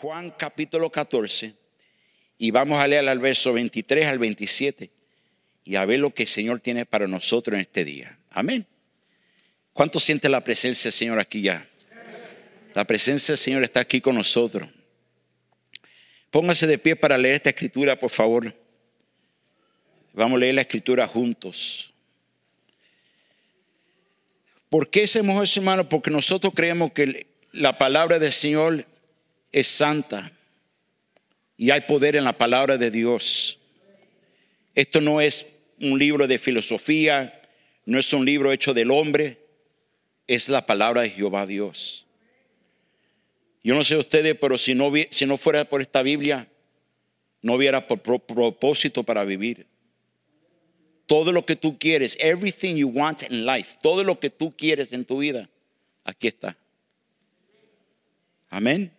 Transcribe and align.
Juan 0.00 0.30
capítulo 0.30 0.90
14 0.90 1.54
y 2.38 2.50
vamos 2.52 2.78
a 2.78 2.88
leer 2.88 3.06
al 3.06 3.18
verso 3.18 3.52
23 3.52 4.06
al 4.06 4.18
27 4.18 4.90
y 5.62 5.76
a 5.76 5.84
ver 5.84 6.00
lo 6.00 6.14
que 6.14 6.22
el 6.22 6.28
Señor 6.28 6.60
tiene 6.60 6.86
para 6.86 7.06
nosotros 7.06 7.54
en 7.54 7.60
este 7.60 7.84
día. 7.84 8.18
Amén. 8.30 8.66
¿Cuánto 9.74 10.00
siente 10.00 10.30
la 10.30 10.42
presencia 10.42 10.84
del 10.88 10.94
Señor 10.94 11.18
aquí 11.18 11.42
ya? 11.42 11.68
La 12.72 12.86
presencia 12.86 13.32
del 13.32 13.38
Señor 13.38 13.62
está 13.62 13.80
aquí 13.80 14.00
con 14.00 14.14
nosotros. 14.14 14.70
Póngase 16.30 16.66
de 16.66 16.78
pie 16.78 16.96
para 16.96 17.18
leer 17.18 17.34
esta 17.34 17.50
escritura, 17.50 18.00
por 18.00 18.10
favor. 18.10 18.56
Vamos 20.14 20.38
a 20.38 20.40
leer 20.40 20.54
la 20.54 20.62
escritura 20.62 21.06
juntos. 21.06 21.92
¿Por 24.70 24.88
qué 24.88 25.02
hacemos 25.02 25.44
eso, 25.44 25.60
hermano? 25.60 25.90
Porque 25.90 26.10
nosotros 26.10 26.54
creemos 26.56 26.90
que 26.92 27.26
la 27.52 27.76
palabra 27.76 28.18
del 28.18 28.32
Señor 28.32 28.86
es 29.52 29.66
santa 29.66 30.32
y 31.56 31.70
hay 31.70 31.82
poder 31.82 32.16
en 32.16 32.24
la 32.24 32.36
palabra 32.36 32.78
de 32.78 32.90
Dios. 32.90 33.58
Esto 34.74 35.00
no 35.00 35.20
es 35.20 35.56
un 35.80 35.98
libro 35.98 36.26
de 36.26 36.38
filosofía, 36.38 37.42
no 37.84 37.98
es 37.98 38.12
un 38.12 38.24
libro 38.24 38.52
hecho 38.52 38.72
del 38.72 38.90
hombre, 38.90 39.38
es 40.26 40.48
la 40.48 40.64
palabra 40.64 41.02
de 41.02 41.10
Jehová 41.10 41.46
Dios. 41.46 42.06
Yo 43.62 43.74
no 43.74 43.84
sé 43.84 43.96
ustedes, 43.96 44.36
pero 44.40 44.56
si 44.56 44.74
no, 44.74 44.90
si 45.10 45.26
no 45.26 45.36
fuera 45.36 45.68
por 45.68 45.82
esta 45.82 46.02
Biblia, 46.02 46.48
no 47.42 47.54
hubiera 47.54 47.86
propósito 47.86 49.02
para 49.02 49.24
vivir. 49.24 49.66
Todo 51.06 51.32
lo 51.32 51.44
que 51.44 51.56
tú 51.56 51.78
quieres, 51.78 52.16
everything 52.20 52.76
you 52.76 52.88
want 52.88 53.22
in 53.24 53.44
life, 53.44 53.76
todo 53.82 54.04
lo 54.04 54.20
que 54.20 54.30
tú 54.30 54.52
quieres 54.56 54.92
en 54.92 55.04
tu 55.04 55.18
vida, 55.18 55.50
aquí 56.04 56.28
está. 56.28 56.56
Amén. 58.48 58.92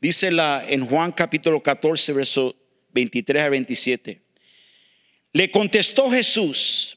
Dice 0.00 0.30
la, 0.30 0.64
en 0.66 0.86
Juan 0.86 1.12
capítulo 1.12 1.62
14, 1.62 2.14
verso 2.14 2.56
23 2.92 3.42
a 3.42 3.48
27. 3.50 4.22
Le 5.32 5.50
contestó 5.50 6.10
Jesús, 6.10 6.96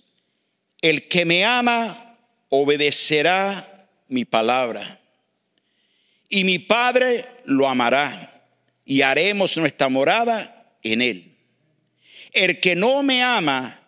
el 0.81 1.09
que 1.09 1.25
me 1.25 1.43
ama 1.43 2.17
obedecerá 2.47 3.87
mi 4.07 4.23
palabra. 4.23 5.01
Y 6.29 6.45
mi 6.45 6.59
Padre 6.59 7.25
lo 7.45 7.67
amará 7.67 8.47
y 8.85 9.01
haremos 9.01 9.57
nuestra 9.57 9.89
morada 9.89 10.77
en 10.81 11.01
él. 11.01 11.35
El 12.31 12.59
que 12.61 12.75
no 12.75 13.03
me 13.03 13.21
ama 13.21 13.81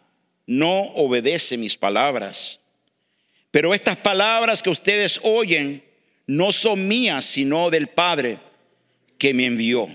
no 0.45 0.81
obedece 0.81 1.58
mis 1.58 1.78
palabras. 1.78 2.59
Pero 3.50 3.73
estas 3.73 3.95
palabras 3.95 4.62
que 4.62 4.70
ustedes 4.70 5.22
oyen 5.23 5.84
no 6.28 6.52
son 6.52 6.86
mías, 6.88 7.23
sino 7.23 7.70
del 7.70 7.88
Padre 7.88 8.40
que 9.18 9.34
me 9.34 9.46
envió. 9.46 9.88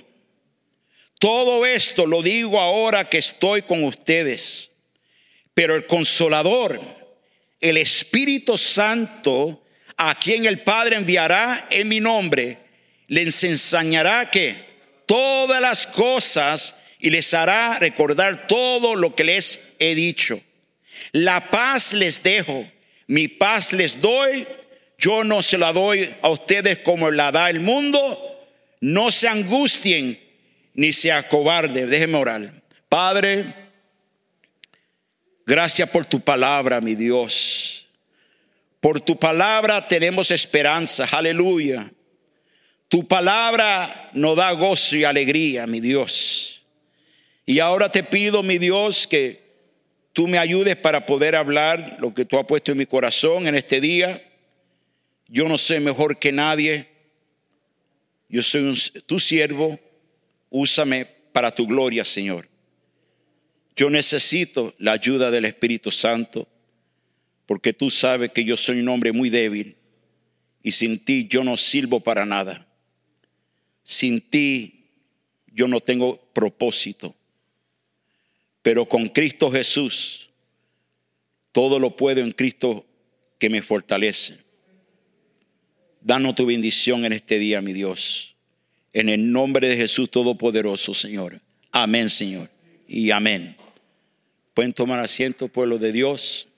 Todo 1.19 1.67
esto 1.67 2.07
lo 2.07 2.23
digo 2.23 2.59
ahora 2.59 3.09
que 3.09 3.19
estoy 3.19 3.63
con 3.63 3.85
ustedes, 3.85 4.73
pero 5.53 5.75
el 5.75 5.87
consolador, 5.87 6.81
el 7.61 7.77
Espíritu 7.77 8.57
Santo, 8.57 9.63
a 9.97 10.19
quien 10.19 10.47
el 10.47 10.63
Padre 10.63 10.97
enviará 10.97 11.67
en 11.71 11.89
mi 11.89 12.01
nombre, 12.01 12.59
les 13.07 13.45
enseñará 13.45 14.31
que 14.31 14.55
todas 15.05 15.61
las 15.61 15.87
cosas 15.87 16.77
y 17.01 17.11
les 17.11 17.35
hará 17.35 17.79
recordar 17.79 18.47
todo 18.47 18.95
lo 18.95 19.15
que 19.15 19.25
les 19.25 19.61
he 19.79 19.95
dicho. 19.95 20.41
La 21.13 21.51
paz 21.51 21.93
les 21.93 22.23
dejo, 22.23 22.67
mi 23.07 23.29
paz 23.29 23.73
les 23.73 24.01
doy, 24.01 24.47
yo 24.97 25.25
no 25.25 25.43
se 25.43 25.59
la 25.59 25.73
doy 25.73 26.15
a 26.23 26.29
ustedes 26.29 26.79
como 26.79 27.11
la 27.11 27.33
da 27.33 27.51
el 27.51 27.61
mundo. 27.61 28.30
No 28.81 29.13
se 29.13 29.29
angustien 29.29 30.19
ni 30.75 30.93
se 30.93 31.13
acobarden. 31.13 31.91
Déjenme 31.91 32.17
orar. 32.17 32.63
Padre, 32.89 33.55
gracias 35.47 35.89
por 35.91 36.07
tu 36.07 36.21
palabra, 36.21 36.81
mi 36.81 36.95
Dios. 36.95 37.87
Por 38.81 39.01
tu 39.01 39.19
palabra 39.19 39.87
tenemos 39.87 40.31
esperanza. 40.31 41.07
Aleluya. 41.13 41.93
Tu 42.89 43.07
palabra 43.07 44.11
nos 44.15 44.37
da 44.37 44.51
gozo 44.53 44.97
y 44.97 45.05
alegría, 45.05 45.67
mi 45.67 45.81
Dios. 45.81 46.65
Y 47.47 47.61
ahora 47.61 47.93
te 47.93 48.03
pido, 48.03 48.43
mi 48.43 48.59
Dios, 48.59 49.07
que 49.07 49.43
tú 50.13 50.27
me 50.27 50.39
ayudes 50.39 50.77
para 50.77 51.07
poder 51.07 51.37
hablar 51.37 51.99
lo 52.01 52.15
que 52.15 52.25
tú 52.25 52.39
has 52.39 52.47
puesto 52.47 52.73
en 52.73 52.79
mi 52.79 52.87
corazón 52.87 53.47
en 53.47 53.55
este 53.55 53.81
día. 53.81 54.27
Yo 55.29 55.49
no 55.49 55.59
sé 55.59 55.79
mejor 55.79 56.19
que 56.19 56.33
nadie. 56.33 56.89
Yo 58.31 58.43
soy 58.43 58.75
tu 59.07 59.19
siervo. 59.19 59.79
Úsame 60.49 61.05
para 61.05 61.55
tu 61.55 61.67
gloria, 61.67 62.05
Señor. 62.05 62.49
Yo 63.77 63.91
necesito 63.91 64.75
la 64.79 64.93
ayuda 64.93 65.31
del 65.31 65.45
Espíritu 65.45 65.91
Santo 65.91 66.49
porque 67.47 67.73
tú 67.73 67.91
sabes 67.91 68.31
que 68.31 68.45
yo 68.45 68.57
soy 68.57 68.81
un 68.81 68.89
hombre 68.89 69.13
muy 69.13 69.31
débil 69.31 69.77
y 70.63 70.73
sin 70.73 71.05
ti 71.05 71.27
yo 71.29 71.43
no 71.43 71.57
sirvo 71.57 72.01
para 72.01 72.25
nada. 72.25 72.67
Sin 73.83 74.21
ti 74.21 74.87
yo 75.47 75.67
no 75.67 75.81
tengo 75.81 76.21
propósito. 76.33 77.15
Pero 78.63 78.89
con 78.89 79.09
Cristo 79.09 79.51
Jesús 79.51 80.29
todo 81.53 81.79
lo 81.79 81.97
puedo 81.97 82.21
en 82.21 82.33
Cristo 82.33 82.87
que 83.39 83.51
me 83.51 83.63
fortalece. 83.63 84.39
Danos 86.01 86.35
tu 86.35 86.47
bendición 86.47 87.05
en 87.05 87.13
este 87.13 87.39
día, 87.39 87.61
mi 87.61 87.73
Dios. 87.73 88.35
En 88.93 89.09
el 89.09 89.31
nombre 89.31 89.69
de 89.69 89.77
Jesús 89.77 90.11
Todopoderoso, 90.11 90.95
Señor. 90.95 91.41
Amén, 91.71 92.09
Señor. 92.09 92.51
Y 92.89 93.11
amén. 93.11 93.57
Pueden 94.55 94.73
tomar 94.73 94.99
asiento, 95.01 95.49
pueblo 95.49 95.79
de 95.79 95.93
Dios. 95.93 96.49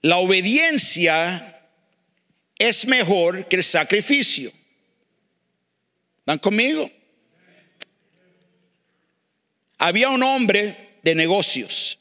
La 0.00 0.18
obediencia 0.18 1.68
es 2.58 2.86
mejor 2.86 3.48
que 3.48 3.56
el 3.56 3.64
sacrificio. 3.64 4.52
¿Están 6.20 6.38
conmigo? 6.38 6.90
Había 9.78 10.08
un 10.08 10.22
hombre 10.22 10.98
de 11.02 11.14
negocios. 11.14 11.98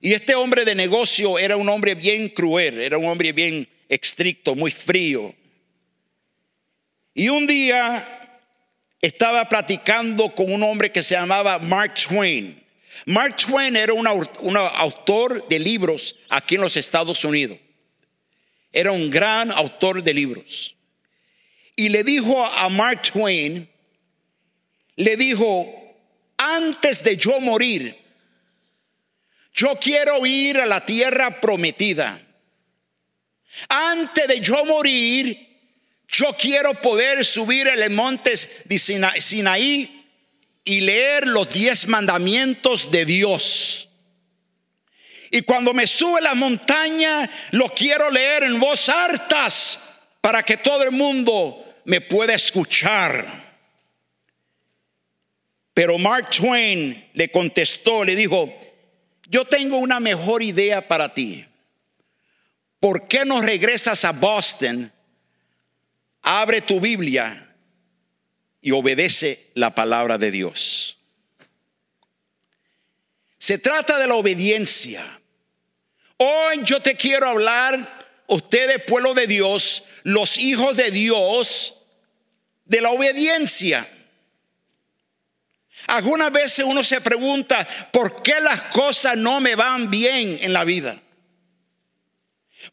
Y 0.00 0.12
este 0.12 0.34
hombre 0.34 0.64
de 0.64 0.74
negocio 0.74 1.38
era 1.38 1.56
un 1.56 1.68
hombre 1.68 1.94
bien 1.94 2.28
cruel, 2.28 2.80
era 2.80 2.98
un 2.98 3.06
hombre 3.06 3.32
bien 3.32 3.66
estricto, 3.88 4.54
muy 4.54 4.70
frío. 4.70 5.34
Y 7.14 7.28
un 7.28 7.46
día 7.46 8.30
estaba 9.00 9.48
platicando 9.48 10.34
con 10.34 10.52
un 10.52 10.62
hombre 10.62 10.90
que 10.90 11.02
se 11.02 11.14
llamaba 11.14 11.58
Mark 11.58 11.94
Twain. 11.94 12.62
Mark 13.06 13.36
Twain 13.36 13.76
era 13.76 13.92
un, 13.92 14.06
autor 14.06 15.46
de 15.48 15.58
libros 15.58 16.16
aquí 16.28 16.54
en 16.54 16.62
los 16.62 16.76
Estados 16.76 17.24
Unidos. 17.24 17.58
Era 18.72 18.92
un 18.92 19.10
gran 19.10 19.52
autor 19.52 20.02
de 20.02 20.14
libros. 20.14 20.74
Y 21.76 21.88
le 21.88 22.02
dijo 22.02 22.44
a 22.44 22.68
Mark 22.68 23.02
Twain, 23.02 23.68
le 24.96 25.16
dijo, 25.16 25.96
antes 26.36 27.02
de 27.02 27.16
yo 27.16 27.40
morir, 27.40 27.96
yo 29.52 29.76
quiero 29.80 30.24
ir 30.24 30.58
a 30.58 30.66
la 30.66 30.84
tierra 30.84 31.40
prometida. 31.40 32.20
Antes 33.68 34.26
de 34.28 34.40
yo 34.40 34.64
morir, 34.64 35.54
yo 36.08 36.34
quiero 36.38 36.74
poder 36.74 37.24
subir 37.24 37.66
el 37.68 37.90
monte 37.90 38.34
de 38.64 38.78
Sinaí 38.78 40.04
y 40.64 40.80
leer 40.80 41.26
los 41.26 41.48
diez 41.48 41.86
mandamientos 41.86 42.90
de 42.90 43.04
Dios. 43.04 43.88
Y 45.30 45.42
cuando 45.42 45.74
me 45.74 45.86
sube 45.86 46.20
la 46.20 46.34
montaña, 46.34 47.28
lo 47.50 47.68
quiero 47.68 48.10
leer 48.10 48.44
en 48.44 48.60
voz 48.60 48.88
hartas 48.88 49.80
para 50.20 50.42
que 50.42 50.56
todo 50.56 50.84
el 50.84 50.92
mundo 50.92 51.80
me 51.84 52.00
pueda 52.00 52.34
escuchar. 52.34 53.44
Pero 55.74 55.98
Mark 55.98 56.30
Twain 56.30 57.10
le 57.14 57.30
contestó, 57.32 58.04
le 58.04 58.14
dijo, 58.14 58.56
yo 59.28 59.44
tengo 59.44 59.78
una 59.78 59.98
mejor 59.98 60.42
idea 60.42 60.86
para 60.86 61.12
ti. 61.12 61.44
¿Por 62.84 63.08
qué 63.08 63.24
no 63.24 63.40
regresas 63.40 64.04
a 64.04 64.12
Boston? 64.12 64.92
Abre 66.20 66.60
tu 66.60 66.80
Biblia 66.80 67.56
y 68.60 68.72
obedece 68.72 69.52
la 69.54 69.74
palabra 69.74 70.18
de 70.18 70.30
Dios. 70.30 70.98
Se 73.38 73.56
trata 73.56 73.98
de 73.98 74.06
la 74.06 74.16
obediencia. 74.16 75.18
Hoy 76.18 76.60
yo 76.62 76.82
te 76.82 76.94
quiero 76.94 77.26
hablar, 77.26 78.06
ustedes 78.26 78.84
pueblo 78.84 79.14
de 79.14 79.28
Dios, 79.28 79.84
los 80.02 80.36
hijos 80.36 80.76
de 80.76 80.90
Dios, 80.90 81.80
de 82.66 82.82
la 82.82 82.90
obediencia. 82.90 83.88
Algunas 85.86 86.30
veces 86.30 86.66
uno 86.66 86.84
se 86.84 87.00
pregunta, 87.00 87.66
¿por 87.90 88.22
qué 88.22 88.42
las 88.42 88.60
cosas 88.74 89.16
no 89.16 89.40
me 89.40 89.54
van 89.54 89.90
bien 89.90 90.36
en 90.42 90.52
la 90.52 90.64
vida? 90.64 91.00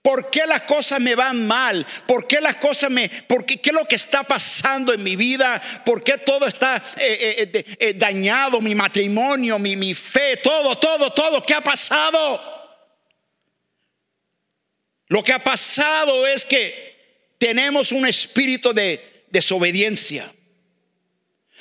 ¿Por 0.01 0.29
qué 0.29 0.45
las 0.47 0.63
cosas 0.63 0.99
me 0.99 1.15
van 1.15 1.45
mal? 1.45 1.85
¿Por 2.07 2.27
qué 2.27 2.39
las 2.41 2.57
cosas 2.57 2.89
me... 2.89 3.09
¿Por 3.09 3.45
qué, 3.45 3.59
qué 3.59 3.69
es 3.69 3.75
lo 3.75 3.85
que 3.85 3.95
está 3.95 4.23
pasando 4.23 4.93
en 4.93 5.03
mi 5.03 5.15
vida? 5.15 5.61
¿Por 5.85 6.03
qué 6.03 6.17
todo 6.17 6.47
está 6.47 6.77
eh, 6.97 7.49
eh, 7.53 7.75
eh, 7.79 7.93
dañado? 7.93 8.61
Mi 8.61 8.75
matrimonio, 8.75 9.59
mi, 9.59 9.75
mi 9.75 9.93
fe, 9.93 10.37
todo, 10.37 10.77
todo, 10.77 11.11
todo. 11.11 11.43
¿Qué 11.43 11.53
ha 11.53 11.61
pasado? 11.61 12.41
Lo 15.07 15.23
que 15.23 15.33
ha 15.33 15.43
pasado 15.43 16.25
es 16.25 16.45
que 16.45 17.35
tenemos 17.37 17.91
un 17.91 18.05
espíritu 18.05 18.71
de 18.71 19.25
desobediencia, 19.29 20.31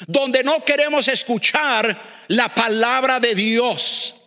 donde 0.06 0.44
no 0.44 0.64
queremos 0.64 1.08
escuchar 1.08 2.00
la 2.28 2.54
palabra 2.54 3.18
de 3.18 3.34
Dios. 3.34 4.19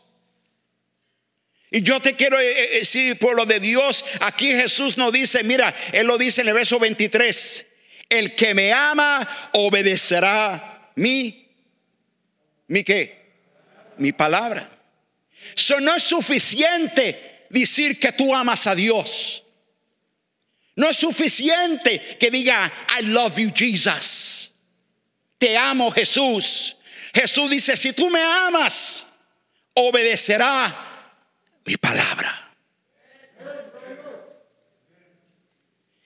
Y 1.74 1.82
yo 1.82 2.00
te 2.00 2.14
quiero 2.14 2.40
eh, 2.40 2.52
eh, 2.52 2.80
decir, 2.82 3.18
pueblo 3.18 3.48
de 3.48 3.60
Dios, 3.60 4.06
aquí 4.20 4.52
Jesús 4.52 4.96
nos 4.96 5.12
dice, 5.12 5.44
mira, 5.44 5.74
Él 5.92 6.06
lo 6.06 6.20
dice 6.20 6.42
en 6.42 6.50
el 6.50 6.54
verso 6.54 6.78
23, 6.78 7.66
el 8.10 8.36
que 8.36 8.54
me 8.54 8.72
ama 8.72 9.28
obedecerá 9.54 10.92
mi, 10.94 11.50
mi 12.68 12.84
qué, 12.84 13.34
mi 13.98 14.12
palabra. 14.12 14.70
Eso 15.58 15.80
no 15.80 15.96
es 15.96 16.04
suficiente 16.04 17.48
decir 17.50 18.00
que 18.00 18.12
tú 18.12 18.36
amas 18.36 18.68
a 18.68 18.76
Dios. 18.76 19.44
No 20.76 20.88
es 20.92 20.98
suficiente 20.98 22.18
que 22.20 22.30
diga, 22.30 22.72
I 23.00 23.06
love 23.06 23.40
you 23.40 23.52
Jesus. 23.52 24.52
Te 25.40 25.58
amo 25.58 25.90
Jesús. 25.90 26.78
Jesús 27.16 27.50
dice, 27.50 27.76
si 27.76 27.94
tú 27.94 28.12
me 28.12 28.22
amas, 28.22 29.08
obedecerá 29.74 30.93
mi 31.66 31.78
palabra. 31.78 32.40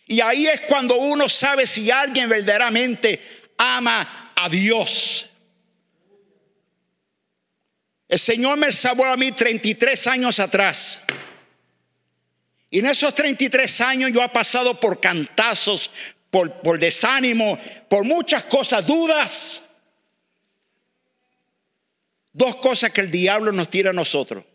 Y 0.07 0.21
ahí 0.21 0.47
es 0.47 0.61
cuando 0.61 0.95
uno 0.95 1.27
sabe 1.27 1.67
si 1.67 1.91
alguien 1.91 2.29
verdaderamente 2.29 3.19
ama 3.57 4.31
a 4.35 4.47
Dios. 4.47 5.29
El 8.07 8.19
Señor 8.19 8.57
me 8.57 8.71
salvó 8.71 9.05
a 9.05 9.17
mí 9.17 9.33
33 9.33 10.07
años 10.07 10.39
atrás. 10.39 11.01
Y 12.69 12.79
en 12.79 12.85
esos 12.85 13.13
33 13.13 13.81
años 13.81 14.11
yo 14.13 14.23
he 14.23 14.29
pasado 14.29 14.79
por 14.79 15.01
cantazos, 15.01 15.91
por, 16.29 16.61
por 16.61 16.79
desánimo, 16.79 17.59
por 17.89 18.05
muchas 18.05 18.45
cosas, 18.45 18.87
dudas. 18.87 19.63
Dos 22.31 22.55
cosas 22.57 22.91
que 22.91 23.01
el 23.01 23.11
diablo 23.11 23.51
nos 23.51 23.69
tira 23.69 23.89
a 23.89 23.93
nosotros 23.93 24.45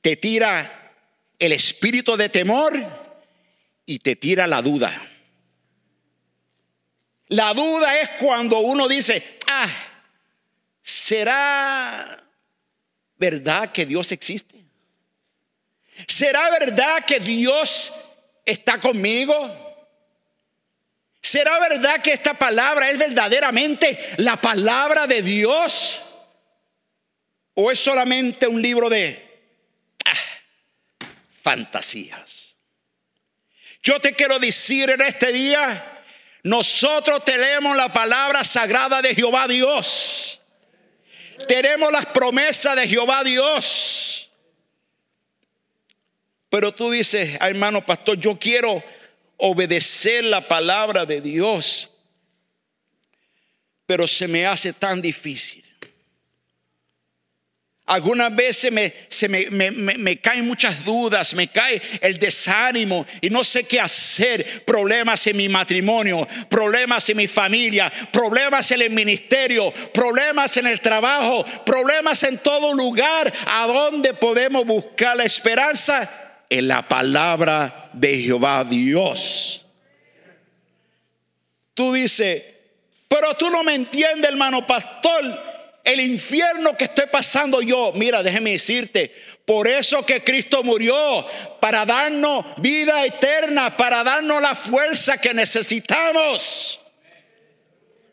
te 0.00 0.16
tira 0.16 0.94
el 1.38 1.52
espíritu 1.52 2.16
de 2.16 2.28
temor 2.28 2.74
y 3.86 3.98
te 3.98 4.16
tira 4.16 4.46
la 4.46 4.62
duda. 4.62 5.08
La 7.28 7.54
duda 7.54 7.98
es 8.00 8.10
cuando 8.20 8.58
uno 8.58 8.88
dice, 8.88 9.38
ah, 9.46 9.68
¿será 10.82 12.22
verdad 13.16 13.72
que 13.72 13.86
Dios 13.86 14.10
existe? 14.12 14.64
¿Será 16.06 16.50
verdad 16.50 17.04
que 17.04 17.20
Dios 17.20 17.92
está 18.44 18.80
conmigo? 18.80 19.56
¿Será 21.22 21.58
verdad 21.60 22.00
que 22.00 22.12
esta 22.12 22.34
palabra 22.34 22.90
es 22.90 22.98
verdaderamente 22.98 23.98
la 24.16 24.40
palabra 24.40 25.06
de 25.06 25.22
Dios? 25.22 26.00
¿O 27.54 27.70
es 27.70 27.78
solamente 27.78 28.48
un 28.48 28.60
libro 28.60 28.88
de 28.88 29.29
fantasías. 31.50 32.56
Yo 33.82 34.00
te 34.00 34.12
quiero 34.14 34.38
decir 34.38 34.88
en 34.88 35.00
este 35.00 35.32
día, 35.32 36.04
nosotros 36.44 37.24
tenemos 37.24 37.76
la 37.76 37.92
palabra 37.92 38.44
sagrada 38.44 39.02
de 39.02 39.16
Jehová 39.16 39.48
Dios. 39.48 40.40
Tenemos 41.48 41.90
las 41.90 42.06
promesas 42.06 42.76
de 42.76 42.86
Jehová 42.86 43.24
Dios. 43.24 44.30
Pero 46.50 46.72
tú 46.72 46.92
dices, 46.92 47.36
hermano 47.40 47.84
pastor, 47.84 48.16
yo 48.16 48.36
quiero 48.36 48.82
obedecer 49.36 50.22
la 50.24 50.46
palabra 50.46 51.04
de 51.04 51.20
Dios. 51.20 51.90
Pero 53.86 54.06
se 54.06 54.28
me 54.28 54.46
hace 54.46 54.72
tan 54.72 55.02
difícil. 55.02 55.64
Algunas 57.90 58.32
veces 58.36 58.70
me, 58.70 58.94
se 59.08 59.28
me, 59.28 60.20
caen 60.20 60.46
muchas 60.46 60.84
dudas, 60.84 61.34
me 61.34 61.48
cae 61.48 61.82
el 62.00 62.20
desánimo 62.20 63.04
y 63.20 63.28
no 63.30 63.42
sé 63.42 63.64
qué 63.64 63.80
hacer. 63.80 64.64
Problemas 64.64 65.26
en 65.26 65.36
mi 65.36 65.48
matrimonio, 65.48 66.24
problemas 66.48 67.08
en 67.08 67.16
mi 67.16 67.26
familia, 67.26 67.92
problemas 68.12 68.70
en 68.70 68.82
el 68.82 68.90
ministerio, 68.90 69.72
problemas 69.92 70.56
en 70.56 70.68
el 70.68 70.80
trabajo, 70.80 71.44
problemas 71.66 72.22
en 72.22 72.38
todo 72.38 72.74
lugar. 72.74 73.32
¿A 73.48 73.66
dónde 73.66 74.14
podemos 74.14 74.64
buscar 74.64 75.16
la 75.16 75.24
esperanza? 75.24 76.08
En 76.48 76.68
la 76.68 76.86
palabra 76.86 77.90
de 77.92 78.18
Jehová 78.18 78.62
Dios. 78.62 79.66
Tú 81.74 81.92
dices, 81.92 82.40
pero 83.08 83.34
tú 83.34 83.50
no 83.50 83.64
me 83.64 83.74
entiendes, 83.74 84.30
hermano 84.30 84.64
pastor 84.64 85.49
el 85.92 86.00
infierno 86.00 86.76
que 86.76 86.84
estoy 86.84 87.06
pasando 87.06 87.60
yo, 87.62 87.92
mira, 87.94 88.22
déjeme 88.22 88.52
decirte, 88.52 89.14
por 89.44 89.66
eso 89.66 90.04
que 90.06 90.22
Cristo 90.22 90.62
murió, 90.62 91.26
para 91.60 91.84
darnos 91.84 92.44
vida 92.58 93.04
eterna, 93.04 93.76
para 93.76 94.04
darnos 94.04 94.40
la 94.40 94.54
fuerza 94.54 95.18
que 95.18 95.34
necesitamos. 95.34 96.80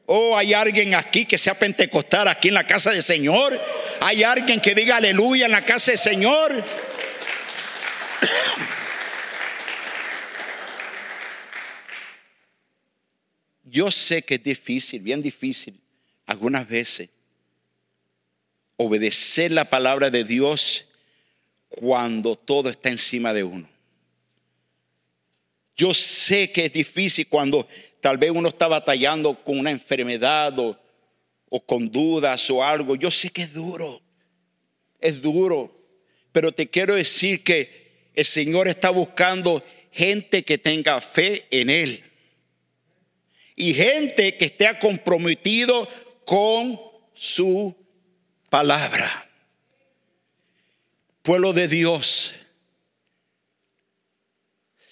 Oh, 0.08 0.38
hay 0.38 0.54
alguien 0.54 0.96
aquí 0.96 1.26
que 1.26 1.38
sea 1.38 1.54
pentecostal 1.54 2.28
aquí 2.30 2.48
en 2.48 2.54
la 2.54 2.66
casa 2.66 2.92
del 2.92 3.04
Señor. 3.04 3.60
Hay 4.00 4.24
alguien 4.24 4.62
que 4.62 4.74
diga 4.74 4.98
aleluya 4.98 5.46
en 5.46 5.52
la 5.52 5.66
casa 5.66 5.92
del 5.92 6.00
Señor. 6.00 6.64
Yo 13.64 13.92
sé 13.92 14.22
que 14.22 14.36
es 14.36 14.44
difícil, 14.44 15.02
bien 15.02 15.22
difícil, 15.22 15.80
algunas 16.26 16.68
veces 16.68 17.10
obedecer 18.78 19.52
la 19.52 19.70
palabra 19.70 20.10
de 20.10 20.24
Dios 20.24 20.86
cuando 21.68 22.36
todo 22.36 22.70
está 22.70 22.90
encima 22.90 23.34
de 23.34 23.44
uno. 23.44 23.68
Yo 25.76 25.94
sé 25.94 26.52
que 26.52 26.66
es 26.66 26.74
difícil 26.74 27.28
cuando 27.28 27.68
tal 28.02 28.18
vez 28.18 28.32
uno 28.32 28.50
está 28.50 28.68
batallando 28.68 29.44
con 29.44 29.60
una 29.60 29.72
enfermedad 29.72 30.58
o, 30.58 30.80
con 31.66 31.92
dudas 31.92 32.50
o 32.50 32.64
algo. 32.64 32.96
Yo 32.96 33.12
sé 33.12 33.30
que 33.30 33.44
es 33.44 33.54
duro, 33.54 34.02
es 35.00 35.22
duro, 35.22 35.72
pero 36.32 36.52
te 36.52 36.68
quiero 36.68 36.96
decir 36.96 37.44
que 37.44 38.10
el 38.16 38.26
Señor 38.26 38.68
está 38.68 38.90
buscando 38.90 39.64
gente 39.92 40.44
que 40.44 40.58
tenga 40.58 41.00
fe 41.00 41.46
en 41.52 41.70
Él 41.70 42.04
y 43.56 43.74
gente 43.74 44.36
que 44.36 44.46
esté 44.46 44.68
comprometido 44.80 45.88
con 46.26 46.80
su 47.14 47.76
palabra. 48.58 49.30
Pueblo 51.22 51.54
de 51.54 51.68
Dios, 51.68 52.34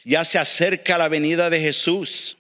ya 0.03 0.24
se 0.24 0.38
acerca 0.38 1.00
la 1.00 1.07
venida 1.07 1.50
de 1.50 1.60
Jesús. 1.60 2.38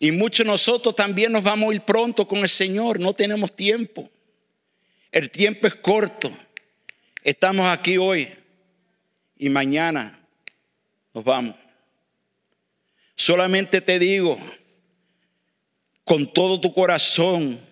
Y 0.00 0.10
muchos 0.10 0.44
de 0.44 0.50
nosotros 0.50 0.96
también 0.96 1.30
nos 1.30 1.44
vamos 1.44 1.70
a 1.70 1.74
ir 1.76 1.82
pronto 1.82 2.26
con 2.26 2.40
el 2.40 2.48
Señor, 2.48 2.98
no 2.98 3.12
tenemos 3.12 3.54
tiempo. 3.54 4.10
El 5.12 5.30
tiempo 5.30 5.68
es 5.68 5.76
corto. 5.76 6.36
Estamos 7.22 7.68
aquí 7.68 7.96
hoy 7.96 8.34
y 9.38 9.48
mañana 9.48 10.18
nos 11.14 11.22
vamos. 11.22 11.54
Solamente 13.14 13.80
te 13.80 14.00
digo, 14.00 14.36
con 16.02 16.32
todo 16.32 16.60
tu 16.60 16.72
corazón, 16.72 17.64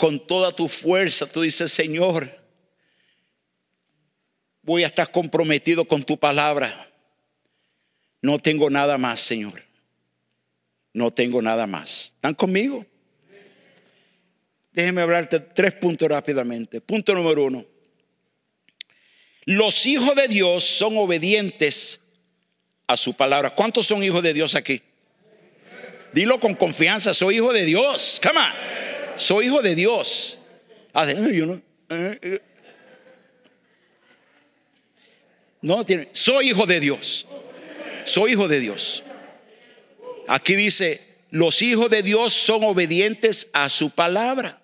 con 0.00 0.26
toda 0.26 0.50
tu 0.50 0.66
fuerza, 0.66 1.30
tú 1.30 1.42
dices, 1.42 1.70
Señor, 1.70 2.34
voy 4.62 4.82
a 4.82 4.86
estar 4.86 5.10
comprometido 5.10 5.84
con 5.84 6.02
tu 6.04 6.18
palabra. 6.18 6.90
No 8.22 8.38
tengo 8.38 8.70
nada 8.70 8.96
más, 8.96 9.20
Señor. 9.20 9.62
No 10.94 11.10
tengo 11.10 11.42
nada 11.42 11.66
más. 11.66 12.14
¿Están 12.14 12.34
conmigo? 12.34 12.86
Déjenme 14.72 15.02
hablarte 15.02 15.38
tres 15.38 15.74
puntos 15.74 16.08
rápidamente. 16.08 16.80
Punto 16.80 17.14
número 17.14 17.44
uno. 17.44 17.66
Los 19.44 19.84
hijos 19.84 20.14
de 20.16 20.28
Dios 20.28 20.64
son 20.64 20.96
obedientes 20.96 22.00
a 22.86 22.96
su 22.96 23.12
palabra. 23.12 23.54
¿Cuántos 23.54 23.88
son 23.88 24.02
hijos 24.02 24.22
de 24.22 24.32
Dios 24.32 24.54
aquí? 24.54 24.80
Dilo 26.14 26.40
con 26.40 26.54
confianza, 26.54 27.12
soy 27.12 27.36
hijo 27.36 27.52
de 27.52 27.66
Dios. 27.66 28.18
Come 28.22 28.40
on 28.40 28.89
soy 29.20 29.46
hijo 29.46 29.62
de 29.62 29.74
Dios. 29.74 30.38
Eh, 30.94 32.18
eh". 32.22 32.40
No, 35.62 35.84
tiene, 35.84 36.08
soy 36.12 36.50
hijo 36.50 36.66
de 36.66 36.80
Dios. 36.80 37.26
Soy 38.04 38.32
hijo 38.32 38.48
de 38.48 38.60
Dios. 38.60 39.04
Aquí 40.26 40.56
dice, 40.56 41.00
los 41.30 41.60
hijos 41.62 41.90
de 41.90 42.02
Dios 42.02 42.32
son 42.32 42.64
obedientes 42.64 43.48
a 43.52 43.68
su 43.68 43.90
palabra. 43.90 44.60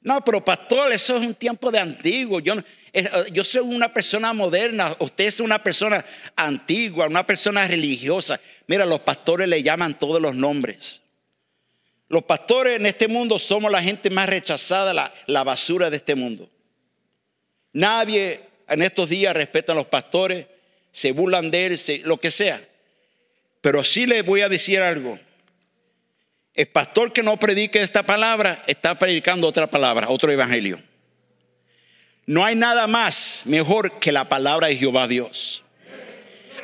No, 0.00 0.24
pero 0.24 0.42
pastor, 0.44 0.92
eso 0.92 1.16
es 1.16 1.26
un 1.26 1.34
tiempo 1.34 1.70
de 1.70 1.78
antiguo. 1.80 2.40
Yo, 2.40 2.54
eh, 2.92 3.10
yo 3.32 3.44
soy 3.44 3.60
una 3.62 3.92
persona 3.92 4.32
moderna, 4.32 4.96
usted 5.00 5.26
es 5.26 5.40
una 5.40 5.62
persona 5.62 6.04
antigua, 6.34 7.06
una 7.06 7.26
persona 7.26 7.66
religiosa. 7.68 8.40
Mira, 8.66 8.86
los 8.86 9.00
pastores 9.00 9.48
le 9.48 9.62
llaman 9.62 9.98
todos 9.98 10.22
los 10.22 10.34
nombres. 10.34 11.02
Los 12.08 12.24
pastores 12.24 12.76
en 12.76 12.86
este 12.86 13.06
mundo 13.06 13.38
somos 13.38 13.70
la 13.70 13.82
gente 13.82 14.08
más 14.08 14.28
rechazada, 14.28 15.12
la, 15.26 15.44
basura 15.44 15.90
de 15.90 15.96
este 15.96 16.14
mundo. 16.14 16.48
Nadie 17.72 18.40
en 18.66 18.82
estos 18.82 19.08
días 19.08 19.34
respeta 19.34 19.72
a 19.72 19.74
los 19.74 19.86
pastores, 19.86 20.46
se 20.90 21.12
burlan 21.12 21.50
de 21.50 21.66
él, 21.66 21.80
lo 22.04 22.18
que 22.18 22.30
sea. 22.30 22.66
Pero 23.60 23.84
sí 23.84 24.06
les 24.06 24.24
voy 24.24 24.40
a 24.40 24.48
decir 24.48 24.80
algo. 24.80 25.18
El 26.54 26.66
pastor 26.68 27.12
que 27.12 27.22
no 27.22 27.38
predique 27.38 27.80
esta 27.82 28.04
palabra 28.04 28.62
está 28.66 28.98
predicando 28.98 29.46
otra 29.46 29.68
palabra, 29.68 30.08
otro 30.08 30.32
evangelio. 30.32 30.82
No 32.24 32.44
hay 32.44 32.56
nada 32.56 32.86
más 32.86 33.42
mejor 33.44 33.98
que 34.00 34.12
la 34.12 34.28
palabra 34.28 34.68
de 34.68 34.76
Jehová 34.76 35.06
Dios. 35.06 35.62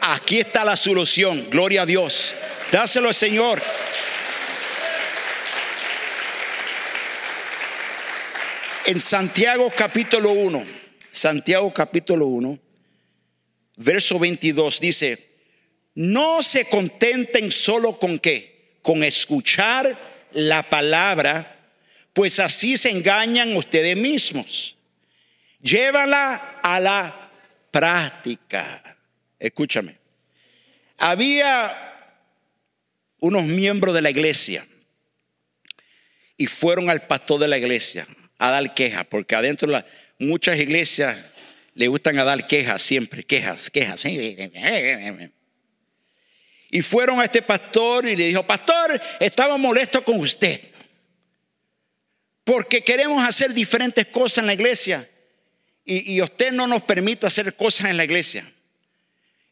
Aquí 0.00 0.40
está 0.40 0.64
la 0.64 0.76
solución. 0.76 1.48
Gloria 1.50 1.82
a 1.82 1.86
Dios. 1.86 2.34
Dáselo 2.72 3.08
al 3.08 3.14
Señor. 3.14 3.62
En 8.86 9.00
Santiago 9.00 9.72
capítulo 9.74 10.32
1, 10.32 10.62
Santiago 11.10 11.72
capítulo 11.72 12.26
1, 12.26 12.58
verso 13.76 14.18
22 14.18 14.78
dice, 14.78 15.30
no 15.94 16.42
se 16.42 16.68
contenten 16.68 17.50
solo 17.50 17.98
con 17.98 18.18
qué, 18.18 18.74
con 18.82 19.02
escuchar 19.02 20.28
la 20.32 20.68
palabra, 20.68 21.70
pues 22.12 22.38
así 22.40 22.76
se 22.76 22.90
engañan 22.90 23.56
ustedes 23.56 23.96
mismos. 23.96 24.76
Llévala 25.62 26.60
a 26.62 26.78
la 26.78 27.30
práctica. 27.70 28.98
Escúchame. 29.38 29.96
Había 30.98 31.74
unos 33.18 33.44
miembros 33.44 33.94
de 33.94 34.02
la 34.02 34.10
iglesia 34.10 34.66
y 36.36 36.46
fueron 36.48 36.90
al 36.90 37.06
pastor 37.06 37.40
de 37.40 37.48
la 37.48 37.56
iglesia 37.56 38.06
a 38.38 38.50
dar 38.50 38.74
quejas, 38.74 39.06
porque 39.06 39.34
adentro 39.34 39.70
de 39.72 39.84
muchas 40.18 40.58
iglesias 40.58 41.16
le 41.74 41.88
gustan 41.88 42.18
a 42.18 42.24
dar 42.24 42.46
quejas 42.46 42.82
siempre, 42.82 43.24
quejas, 43.24 43.70
quejas. 43.70 44.04
Y 46.70 46.82
fueron 46.82 47.20
a 47.20 47.24
este 47.24 47.42
pastor 47.42 48.06
y 48.06 48.16
le 48.16 48.28
dijo, 48.28 48.42
pastor, 48.44 49.00
estamos 49.20 49.58
molestos 49.58 50.02
con 50.02 50.18
usted, 50.18 50.60
porque 52.42 52.82
queremos 52.82 53.26
hacer 53.26 53.54
diferentes 53.54 54.06
cosas 54.06 54.38
en 54.38 54.46
la 54.46 54.54
iglesia 54.54 55.08
y, 55.84 56.14
y 56.14 56.20
usted 56.22 56.52
no 56.52 56.66
nos 56.66 56.82
permite 56.82 57.26
hacer 57.26 57.54
cosas 57.54 57.90
en 57.90 57.96
la 57.96 58.04
iglesia. 58.04 58.50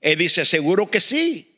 Él 0.00 0.18
dice, 0.18 0.44
seguro 0.44 0.90
que 0.90 1.00
sí. 1.00 1.51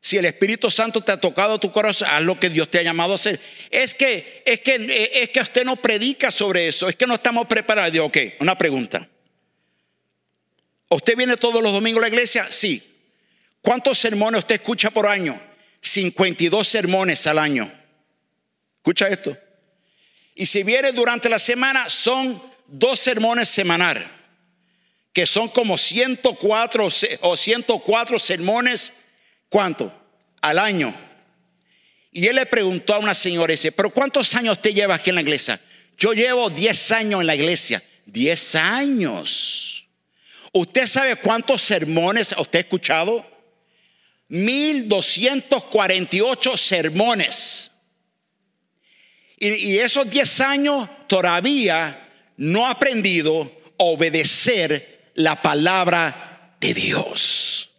Si 0.00 0.16
el 0.16 0.24
Espíritu 0.24 0.70
Santo 0.70 1.00
te 1.00 1.12
ha 1.12 1.20
tocado 1.20 1.58
tu 1.58 1.72
corazón, 1.72 2.08
haz 2.10 2.22
lo 2.22 2.38
que 2.38 2.48
Dios 2.48 2.70
te 2.70 2.78
ha 2.78 2.82
llamado 2.82 3.12
a 3.12 3.16
hacer. 3.16 3.40
Es 3.70 3.94
que, 3.94 4.42
es 4.46 4.60
que, 4.60 5.10
es 5.14 5.30
que 5.30 5.40
usted 5.40 5.64
no 5.64 5.76
predica 5.76 6.30
sobre 6.30 6.68
eso, 6.68 6.88
es 6.88 6.94
que 6.96 7.06
no 7.06 7.14
estamos 7.14 7.46
preparados. 7.46 7.98
Ok, 8.00 8.18
una 8.40 8.56
pregunta. 8.56 9.08
¿Usted 10.88 11.16
viene 11.16 11.36
todos 11.36 11.62
los 11.62 11.72
domingos 11.72 11.98
a 11.98 12.02
la 12.02 12.08
iglesia? 12.08 12.46
Sí. 12.50 12.82
¿Cuántos 13.60 13.98
sermones 13.98 14.40
usted 14.40 14.56
escucha 14.56 14.90
por 14.90 15.06
año? 15.06 15.40
52 15.80 16.66
sermones 16.66 17.26
al 17.26 17.38
año. 17.38 17.70
Escucha 18.76 19.08
esto. 19.08 19.36
Y 20.36 20.46
si 20.46 20.62
viene 20.62 20.92
durante 20.92 21.28
la 21.28 21.38
semana, 21.38 21.88
son 21.90 22.40
dos 22.68 23.00
sermones 23.00 23.48
semanales, 23.48 24.06
que 25.12 25.26
son 25.26 25.48
como 25.48 25.76
104 25.78 26.88
o 27.22 27.36
104 27.36 28.18
sermones 28.18 28.92
¿Cuánto? 29.48 29.92
Al 30.40 30.58
año. 30.58 30.94
Y 32.12 32.26
él 32.26 32.36
le 32.36 32.46
preguntó 32.46 32.94
a 32.94 32.98
una 32.98 33.14
señora, 33.14 33.52
dice, 33.52 33.72
pero 33.72 33.90
¿cuántos 33.90 34.34
años 34.34 34.62
te 34.62 34.72
lleva 34.72 34.94
aquí 34.94 35.10
en 35.10 35.16
la 35.16 35.22
iglesia? 35.22 35.60
Yo 35.98 36.12
llevo 36.12 36.50
10 36.50 36.92
años 36.92 37.20
en 37.20 37.26
la 37.26 37.34
iglesia. 37.34 37.82
10 38.06 38.54
años. 38.54 39.86
¿Usted 40.52 40.86
sabe 40.86 41.16
cuántos 41.16 41.62
sermones 41.62 42.34
usted 42.38 42.58
ha 42.58 42.62
escuchado? 42.62 43.26
1248 44.28 46.56
sermones. 46.56 47.70
Y, 49.38 49.72
y 49.72 49.78
esos 49.78 50.08
10 50.08 50.40
años 50.40 50.88
todavía 51.06 52.08
no 52.38 52.66
ha 52.66 52.70
aprendido 52.70 53.52
a 53.78 53.84
obedecer 53.84 55.10
la 55.14 55.40
palabra 55.40 56.56
de 56.60 56.74
Dios. 56.74 57.70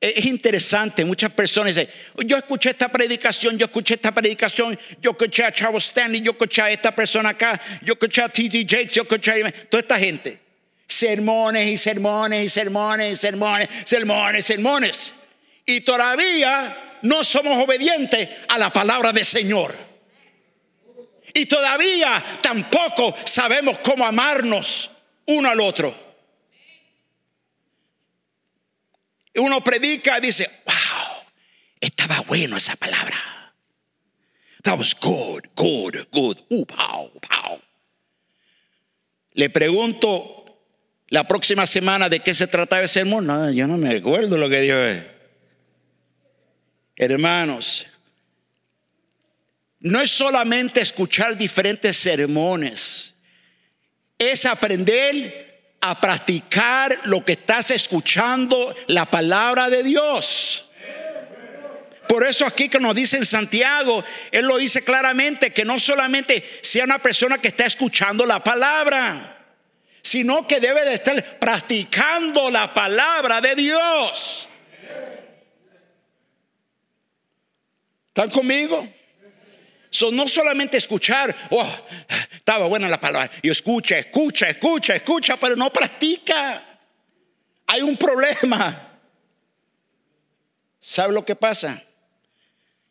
Es 0.00 0.26
interesante, 0.26 1.04
muchas 1.04 1.32
personas 1.32 1.74
dicen, 1.74 1.90
yo 2.24 2.36
escuché 2.36 2.70
esta 2.70 2.88
predicación, 2.88 3.58
yo 3.58 3.66
escuché 3.66 3.94
esta 3.94 4.12
predicación, 4.12 4.78
yo 5.00 5.10
escuché 5.10 5.44
a 5.44 5.50
Chavo 5.50 5.78
Stanley, 5.78 6.20
yo 6.20 6.32
escuché 6.32 6.62
a 6.62 6.70
esta 6.70 6.94
persona 6.94 7.30
acá, 7.30 7.60
yo 7.82 7.94
escuché 7.94 8.22
a 8.22 8.28
T.D. 8.28 8.64
Jakes, 8.64 8.92
yo 8.92 9.02
escuché 9.02 9.42
a 9.44 9.50
toda 9.50 9.80
esta 9.80 9.98
gente. 9.98 10.38
Sermones 10.86 11.66
y 11.66 11.76
sermones 11.76 12.46
y 12.46 12.48
sermones 12.48 13.12
y 13.12 13.16
sermones, 13.16 13.68
sermones, 13.84 14.44
sermones. 14.44 15.14
Y 15.66 15.80
todavía 15.80 16.98
no 17.02 17.24
somos 17.24 17.62
obedientes 17.62 18.28
a 18.48 18.56
la 18.56 18.72
palabra 18.72 19.12
del 19.12 19.24
Señor. 19.24 19.74
Y 21.34 21.46
todavía 21.46 22.24
tampoco 22.40 23.16
sabemos 23.24 23.78
cómo 23.78 24.06
amarnos 24.06 24.90
uno 25.26 25.50
al 25.50 25.60
otro. 25.60 26.07
Uno 29.36 29.62
predica 29.62 30.18
y 30.18 30.22
dice, 30.22 30.50
wow, 30.66 31.24
estaba 31.80 32.20
bueno 32.20 32.56
esa 32.56 32.76
palabra. 32.76 33.16
That 34.62 34.78
was 34.78 34.94
good, 34.94 35.48
good, 35.54 36.08
good. 36.10 36.38
Uh, 36.50 36.64
pow, 36.66 37.10
pow. 37.20 37.60
Le 39.34 39.50
pregunto 39.50 40.44
la 41.08 41.26
próxima 41.26 41.66
semana 41.66 42.08
de 42.08 42.20
qué 42.20 42.34
se 42.34 42.46
trataba 42.46 42.82
ese 42.82 42.94
sermón. 42.94 43.26
No, 43.26 43.50
yo 43.50 43.66
no 43.66 43.78
me 43.78 43.96
acuerdo 43.96 44.36
lo 44.36 44.48
que 44.48 44.60
dijo. 44.60 45.06
Hermanos, 46.96 47.86
no 49.80 50.00
es 50.00 50.10
solamente 50.10 50.80
escuchar 50.80 51.38
diferentes 51.38 51.96
sermones, 51.96 53.14
es 54.18 54.44
aprender 54.44 55.47
a 55.80 56.00
practicar 56.00 57.00
lo 57.04 57.24
que 57.24 57.32
estás 57.32 57.70
escuchando, 57.70 58.74
la 58.88 59.06
palabra 59.06 59.70
de 59.70 59.82
Dios. 59.82 60.64
Por 62.08 62.26
eso 62.26 62.46
aquí 62.46 62.68
que 62.70 62.80
nos 62.80 62.94
dice 62.94 63.18
en 63.18 63.26
Santiago, 63.26 64.02
Él 64.32 64.46
lo 64.46 64.56
dice 64.56 64.82
claramente, 64.82 65.52
que 65.52 65.64
no 65.64 65.78
solamente 65.78 66.42
sea 66.62 66.84
una 66.84 66.98
persona 66.98 67.38
que 67.38 67.48
está 67.48 67.66
escuchando 67.66 68.24
la 68.24 68.42
palabra, 68.42 69.44
sino 70.02 70.46
que 70.46 70.58
debe 70.58 70.84
de 70.86 70.94
estar 70.94 71.38
practicando 71.38 72.50
la 72.50 72.72
palabra 72.72 73.42
de 73.42 73.54
Dios. 73.54 74.48
¿Están 78.08 78.30
conmigo? 78.30 78.88
So, 79.90 80.10
no 80.10 80.26
solamente 80.28 80.76
escuchar, 80.76 81.34
oh, 81.50 81.70
estaba 82.48 82.66
buena 82.66 82.88
la 82.88 82.98
palabra, 82.98 83.30
y 83.42 83.50
escucha, 83.50 83.98
escucha, 83.98 84.48
escucha, 84.48 84.94
escucha, 84.94 85.36
pero 85.38 85.54
no 85.54 85.70
practica. 85.70 86.80
Hay 87.66 87.82
un 87.82 87.94
problema. 87.94 88.98
¿Sabe 90.80 91.12
lo 91.12 91.26
que 91.26 91.36
pasa? 91.36 91.84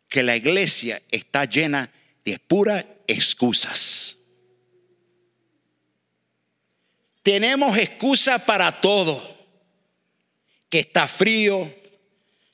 Que 0.07 0.21
la 0.21 0.35
iglesia 0.35 1.01
está 1.09 1.45
llena 1.45 1.91
de 2.23 2.37
puras 2.37 2.85
excusas. 3.07 4.19
Tenemos 7.23 7.75
excusa 7.79 8.37
para 8.45 8.79
todo. 8.79 9.43
Que 10.69 10.81
está 10.81 11.07
frío, 11.07 11.73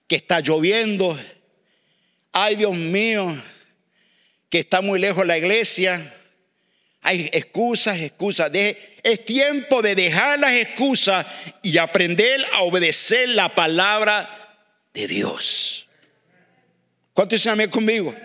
que 0.07 0.15
está 0.15 0.39
lloviendo. 0.39 1.19
Ay, 2.31 2.55
Dios 2.55 2.77
mío, 2.77 3.43
que 4.50 4.60
está 4.60 4.79
muy 4.79 5.00
lejos 5.00 5.27
la 5.27 5.38
iglesia. 5.38 6.22
Hay 7.03 7.29
excusas, 7.31 8.00
excusas. 8.00 8.51
es 8.53 9.25
tiempo 9.25 9.81
de 9.81 9.93
dejar 9.93 10.39
las 10.39 10.53
excusas 10.53 11.25
y 11.62 11.77
aprender 11.77 12.43
a 12.53 12.63
obedecer 12.63 13.29
la 13.29 13.53
palabra 13.53 14.57
de 14.93 15.07
Dios. 15.07 15.88
¿Cuántos 17.13 17.43
dicen 17.43 17.69
conmigo? 17.69 18.15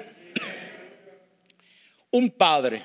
Un 2.11 2.31
padre 2.31 2.83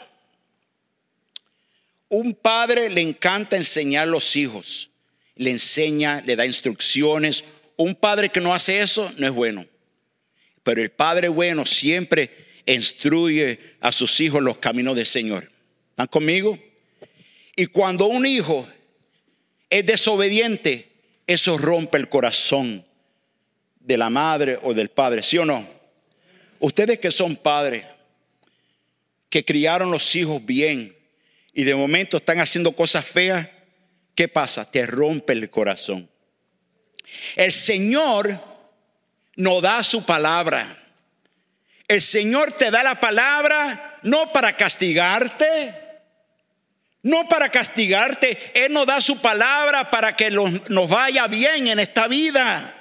un 2.13 2.35
padre 2.35 2.91
le 2.91 3.01
encanta 3.01 3.57
enseñar 3.57 4.03
a 4.03 4.12
los 4.12 4.35
hijos. 4.35 4.91
Le 5.35 5.50
enseña, 5.50 6.21
le 6.23 6.35
da 6.35 6.45
instrucciones. 6.45 7.43
Un 7.75 7.95
padre 7.95 8.29
que 8.29 8.39
no 8.39 8.53
hace 8.53 8.81
eso 8.81 9.12
no 9.17 9.25
es 9.25 9.33
bueno. 9.33 9.65
Pero 10.62 10.83
el 10.83 10.91
padre 10.91 11.27
bueno 11.27 11.65
siempre 11.65 12.29
instruye 12.67 13.77
a 13.81 13.91
sus 13.91 14.21
hijos 14.21 14.43
los 14.43 14.59
caminos 14.59 14.95
del 14.95 15.07
Señor. 15.07 15.50
¿Están 15.93 16.07
conmigo? 16.07 16.57
Y 17.55 17.67
cuando 17.67 18.07
un 18.07 18.25
hijo 18.25 18.67
es 19.69 19.85
desobediente, 19.85 20.89
eso 21.27 21.55
rompe 21.55 22.00
el 22.00 22.09
corazón 22.09 22.83
de 23.79 23.95
la 23.95 24.09
madre 24.09 24.57
o 24.63 24.73
del 24.73 24.89
padre, 24.89 25.21
¿sí 25.21 25.38
o 25.38 25.45
no? 25.45 25.67
Ustedes 26.59 26.97
que 26.97 27.12
son 27.12 27.35
padres, 27.35 27.85
que 29.29 29.45
criaron 29.45 29.91
los 29.91 30.15
hijos 30.15 30.43
bien 30.43 30.97
y 31.53 31.63
de 31.63 31.75
momento 31.75 32.17
están 32.17 32.39
haciendo 32.39 32.71
cosas 32.71 33.05
feas, 33.05 33.47
¿qué 34.15 34.27
pasa? 34.27 34.69
Te 34.69 34.88
rompe 34.88 35.33
el 35.33 35.47
corazón. 35.51 36.09
El 37.35 37.53
Señor 37.53 38.41
nos 39.35 39.62
da 39.62 39.83
su 39.83 40.03
palabra. 40.03 40.75
El 41.88 42.01
Señor 42.01 42.53
te 42.53 42.71
da 42.71 42.81
la 42.81 43.00
palabra 43.00 44.00
no 44.01 44.33
para 44.33 44.57
castigarte, 44.57 45.82
no 47.03 47.27
para 47.29 47.50
castigarte. 47.50 48.38
Él 48.55 48.74
nos 48.74 48.88
da 48.88 49.00
su 49.00 49.22
palabra 49.22 49.91
para 49.91 50.15
que 50.15 50.31
nos 50.31 50.89
vaya 50.89 51.27
bien 51.27 51.67
en 51.67 51.79
esta 51.79 52.07
vida 52.07 52.79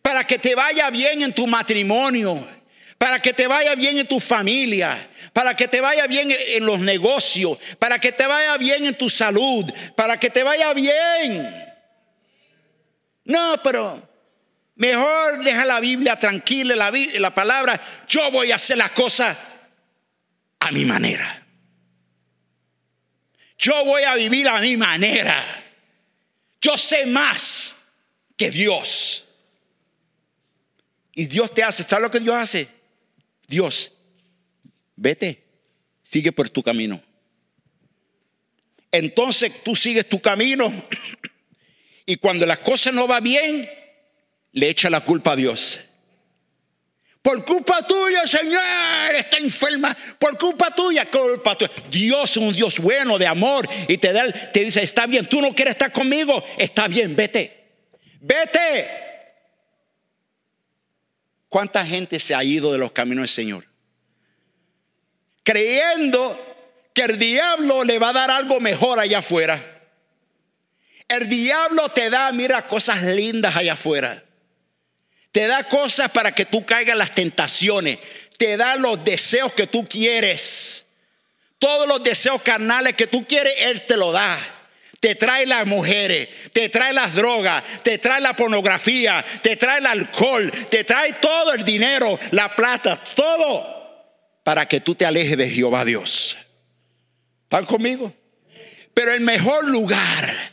para 0.00 0.24
que 0.24 0.38
te 0.38 0.54
vaya 0.54 0.90
bien 0.90 1.22
en 1.22 1.32
tu 1.32 1.46
matrimonio, 1.46 2.46
para 2.98 3.20
que 3.20 3.32
te 3.32 3.46
vaya 3.46 3.74
bien 3.74 3.98
en 3.98 4.06
tu 4.06 4.20
familia, 4.20 5.08
para 5.32 5.54
que 5.54 5.68
te 5.68 5.80
vaya 5.80 6.06
bien 6.06 6.28
en 6.30 6.66
los 6.66 6.80
negocios, 6.80 7.58
para 7.78 7.98
que 7.98 8.12
te 8.12 8.26
vaya 8.26 8.56
bien 8.56 8.86
en 8.86 8.96
tu 8.96 9.10
salud, 9.10 9.64
para 9.96 10.18
que 10.18 10.30
te 10.30 10.42
vaya 10.42 10.72
bien. 10.72 11.48
No, 13.24 13.60
pero 13.62 14.08
mejor 14.76 15.42
deja 15.42 15.64
la 15.64 15.80
Biblia 15.80 16.18
tranquila, 16.18 16.74
la, 16.74 16.92
la 17.18 17.34
palabra, 17.34 17.80
yo 18.08 18.30
voy 18.30 18.50
a 18.52 18.56
hacer 18.56 18.78
las 18.78 18.90
cosas 18.90 19.36
a 20.58 20.70
mi 20.70 20.84
manera. 20.84 21.41
Yo 23.62 23.84
voy 23.84 24.02
a 24.02 24.16
vivir 24.16 24.48
a 24.48 24.60
mi 24.60 24.76
manera. 24.76 25.40
Yo 26.60 26.76
sé 26.76 27.06
más 27.06 27.76
que 28.36 28.50
Dios. 28.50 29.24
Y 31.14 31.26
Dios 31.26 31.54
te 31.54 31.62
hace, 31.62 31.84
¿sabes 31.84 32.02
lo 32.02 32.10
que 32.10 32.18
Dios 32.18 32.34
hace? 32.34 32.66
Dios, 33.46 33.92
vete, 34.96 35.44
sigue 36.02 36.32
por 36.32 36.48
tu 36.50 36.60
camino. 36.60 37.00
Entonces 38.90 39.62
tú 39.62 39.76
sigues 39.76 40.08
tu 40.08 40.20
camino 40.20 40.72
y 42.06 42.16
cuando 42.16 42.44
las 42.44 42.58
cosas 42.58 42.92
no 42.92 43.06
van 43.06 43.22
bien, 43.22 43.70
le 44.50 44.68
echa 44.68 44.90
la 44.90 45.04
culpa 45.04 45.32
a 45.32 45.36
Dios. 45.36 45.80
Por 47.22 47.44
culpa 47.44 47.86
tuya, 47.86 48.26
Señor, 48.26 49.14
está 49.16 49.38
enferma. 49.38 49.96
Por 50.18 50.36
culpa 50.36 50.74
tuya, 50.74 51.08
culpa 51.08 51.56
tuya. 51.56 51.70
Dios 51.88 52.32
es 52.32 52.36
un 52.36 52.52
Dios 52.52 52.80
bueno, 52.80 53.16
de 53.16 53.28
amor. 53.28 53.68
Y 53.86 53.96
te, 53.98 54.12
da, 54.12 54.28
te 54.52 54.64
dice, 54.64 54.82
está 54.82 55.06
bien, 55.06 55.26
tú 55.26 55.40
no 55.40 55.54
quieres 55.54 55.72
estar 55.72 55.92
conmigo. 55.92 56.42
Está 56.58 56.88
bien, 56.88 57.14
vete. 57.14 57.62
Vete. 58.20 58.88
¿Cuánta 61.48 61.86
gente 61.86 62.18
se 62.18 62.34
ha 62.34 62.42
ido 62.42 62.72
de 62.72 62.78
los 62.78 62.90
caminos 62.90 63.22
del 63.22 63.28
Señor? 63.28 63.68
Creyendo 65.44 66.36
que 66.92 67.02
el 67.02 67.18
diablo 67.18 67.84
le 67.84 68.00
va 68.00 68.08
a 68.08 68.14
dar 68.14 68.30
algo 68.32 68.58
mejor 68.58 68.98
allá 68.98 69.18
afuera. 69.18 69.62
El 71.06 71.28
diablo 71.28 71.88
te 71.90 72.10
da, 72.10 72.32
mira, 72.32 72.66
cosas 72.66 73.02
lindas 73.02 73.54
allá 73.54 73.74
afuera. 73.74 74.24
Te 75.32 75.46
da 75.46 75.64
cosas 75.64 76.10
para 76.10 76.34
que 76.34 76.44
tú 76.44 76.64
caigas 76.64 76.92
en 76.92 76.98
las 76.98 77.14
tentaciones. 77.14 77.98
Te 78.36 78.56
da 78.56 78.76
los 78.76 79.02
deseos 79.04 79.52
que 79.54 79.66
tú 79.66 79.86
quieres. 79.88 80.86
Todos 81.58 81.88
los 81.88 82.02
deseos 82.02 82.42
carnales 82.42 82.94
que 82.94 83.06
tú 83.06 83.26
quieres, 83.26 83.54
Él 83.58 83.86
te 83.86 83.96
lo 83.96 84.12
da 84.12 84.38
te 85.02 85.16
trae 85.16 85.46
las 85.46 85.66
mujeres, 85.66 86.28
te 86.52 86.68
trae 86.68 86.92
las 86.92 87.12
drogas, 87.12 87.64
te 87.82 87.98
trae 87.98 88.20
la 88.20 88.36
pornografía, 88.36 89.24
te 89.42 89.56
trae 89.56 89.80
el 89.80 89.86
alcohol, 89.86 90.48
te 90.70 90.84
trae 90.84 91.14
todo 91.14 91.52
el 91.52 91.64
dinero, 91.64 92.20
la 92.30 92.54
plata, 92.54 93.02
todo 93.16 93.82
para 94.44 94.68
que 94.68 94.78
tú 94.78 94.94
te 94.94 95.04
alejes 95.04 95.36
de 95.36 95.50
Jehová 95.50 95.84
Dios. 95.84 96.36
¿Están 97.42 97.64
conmigo? 97.64 98.14
Pero 98.94 99.12
el 99.12 99.22
mejor 99.22 99.68
lugar 99.68 100.52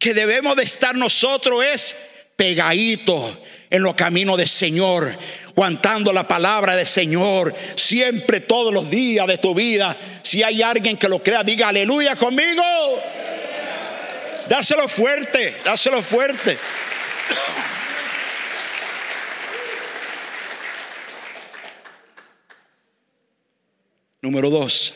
que 0.00 0.14
debemos 0.14 0.56
de 0.56 0.64
estar 0.64 0.96
nosotros 0.96 1.64
es 1.64 1.94
pegadito 2.36 3.42
en 3.70 3.82
los 3.82 3.94
caminos 3.94 4.36
del 4.36 4.48
Señor, 4.48 5.16
aguantando 5.48 6.12
la 6.12 6.28
palabra 6.28 6.76
del 6.76 6.86
Señor, 6.86 7.54
siempre 7.74 8.40
todos 8.40 8.72
los 8.72 8.88
días 8.90 9.26
de 9.26 9.38
tu 9.38 9.54
vida. 9.54 9.96
Si 10.22 10.42
hay 10.42 10.62
alguien 10.62 10.96
que 10.96 11.08
lo 11.08 11.22
crea, 11.22 11.42
diga 11.42 11.68
aleluya 11.68 12.14
conmigo. 12.14 12.62
Dáselo 14.48 14.86
fuerte, 14.86 15.56
dáselo 15.64 16.02
fuerte. 16.02 16.58
Número 24.20 24.50
dos. 24.50 24.94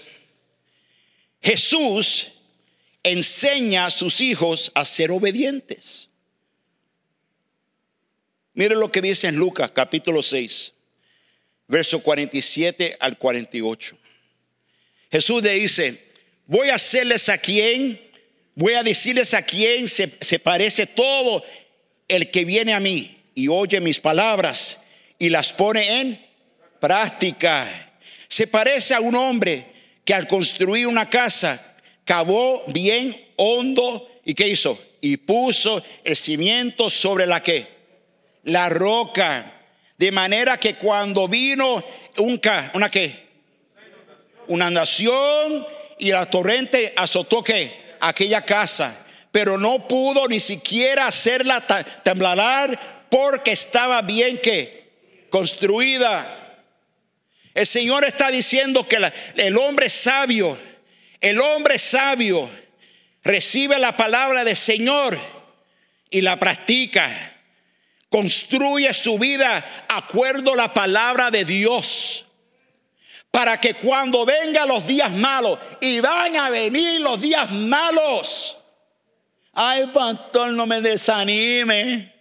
Jesús 1.43 2.33
enseña 3.03 3.87
a 3.87 3.91
sus 3.91 4.21
hijos 4.21 4.71
a 4.75 4.85
ser 4.85 5.11
obedientes. 5.11 6.10
Mire 8.61 8.75
lo 8.75 8.93
que 8.93 9.01
dice 9.01 9.27
en 9.27 9.37
Lucas 9.37 9.71
capítulo 9.71 10.23
6, 10.23 10.75
verso 11.67 12.03
47 12.03 12.95
al 13.01 13.17
48. 13.17 13.97
Jesús 15.11 15.43
le 15.43 15.55
dice, 15.55 15.99
voy 16.45 16.69
a 16.69 16.75
hacerles 16.75 17.31
a 17.31 17.39
quien 17.39 17.99
Voy 18.55 18.75
a 18.75 18.83
decirles 18.83 19.33
a 19.33 19.41
quién 19.41 19.89
se, 19.89 20.39
parece 20.39 20.87
todo 20.87 21.43
el 22.07 22.31
que 22.31 22.45
viene 22.45 22.75
a 22.75 22.81
mí 22.81 23.17
y 23.35 23.49
oye 23.49 23.81
mis 23.81 23.99
palabras 23.99 24.79
y 25.19 25.31
las 25.31 25.55
pone 25.55 26.01
en 26.01 26.27
práctica. 26.79 27.95
Se 28.29 28.47
parece 28.47 28.93
a 28.93 29.01
un 29.01 29.15
hombre 29.15 29.65
que 30.05 30.13
al 30.13 30.29
construir 30.29 30.87
una 30.87 31.09
casa 31.09 31.75
cavó 32.05 32.63
bien 32.67 33.19
hondo 33.37 34.21
y 34.23 34.35
qué 34.35 34.49
hizo? 34.49 34.79
Y 35.01 35.17
puso 35.17 35.83
el 36.05 36.15
cimiento 36.15 36.91
sobre 36.91 37.27
la 37.27 37.43
que? 37.43 37.80
La 38.45 38.69
roca. 38.69 39.53
De 39.97 40.11
manera 40.13 40.57
que 40.59 40.77
cuando 40.77 41.29
vino 41.29 41.85
un, 42.19 42.41
una 42.75 42.91
qué? 42.91 43.29
Una 44.49 44.71
nación 44.71 45.67
y 45.99 46.11
la 46.11 46.29
torrente 46.29 46.93
azotó 46.97 47.43
qué? 47.43 47.81
aquella 48.01 48.43
casa, 48.43 49.07
pero 49.31 49.59
no 49.59 49.87
pudo 49.87 50.27
ni 50.27 50.41
siquiera 50.41 51.07
hacerla 51.07 51.65
temblar 52.03 53.07
porque 53.11 53.53
estaba 53.53 54.03
bien 54.03 54.39
que 54.39 55.27
construida. 55.29 56.37
El 57.55 57.67
Señor 57.67 58.05
está 58.05 58.31
diciendo 58.31 58.89
que 58.89 58.99
el 59.37 59.59
hombre 59.59 59.91
sabio, 59.91 60.59
el 61.21 61.41
hombre 61.41 61.79
sabio 61.79 62.51
recibe 63.23 63.79
la 63.79 63.97
palabra 63.97 64.45
del 64.45 64.57
Señor 64.57 65.19
y 66.09 66.23
la 66.23 66.39
practica. 66.39 67.37
Construye 68.11 68.93
su 68.93 69.19
vida 69.19 69.85
acuerdo 69.89 70.53
a 70.53 70.57
la 70.57 70.75
palabra 70.75 71.31
de 71.31 71.45
Dios 71.45 72.27
para 73.31 73.61
que 73.61 73.75
cuando 73.75 74.27
vengan 74.27 74.67
los 74.67 74.87
días 74.87 75.13
malos, 75.13 75.59
y 75.81 76.01
van 76.01 76.37
a 76.37 76.51
venir 76.51 77.01
los 77.01 77.21
días 77.21 77.51
malos, 77.53 78.59
ay 79.53 79.87
pastor, 79.95 80.51
no 80.51 80.67
me 80.67 80.81
desanime, 80.81 82.13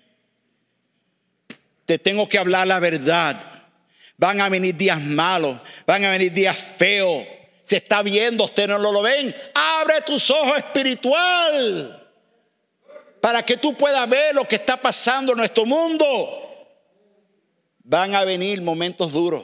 te 1.87 1.97
tengo 1.97 2.29
que 2.29 2.37
hablar 2.37 2.67
la 2.67 2.79
verdad. 2.79 3.41
Van 4.15 4.39
a 4.41 4.49
venir 4.49 4.75
días 4.75 5.01
malos, 5.01 5.57
van 5.87 6.05
a 6.05 6.11
venir 6.11 6.31
días 6.31 6.55
feos. 6.55 7.25
Se 7.63 7.77
está 7.77 8.03
viendo, 8.03 8.43
usted 8.43 8.67
no 8.67 8.77
lo, 8.77 9.01
ven. 9.01 9.35
Abre 9.55 10.01
tus 10.01 10.29
ojos 10.29 10.57
espiritual 10.57 12.08
para 13.21 13.43
que 13.43 13.57
tú 13.57 13.75
puedas 13.75 14.07
ver 14.09 14.33
lo 14.35 14.45
que 14.45 14.55
está 14.55 14.77
pasando 14.77 15.33
en 15.33 15.37
nuestro 15.39 15.65
mundo. 15.65 16.05
Van 17.79 18.15
a 18.15 18.23
venir 18.23 18.61
momentos 18.61 19.11
duros. 19.11 19.43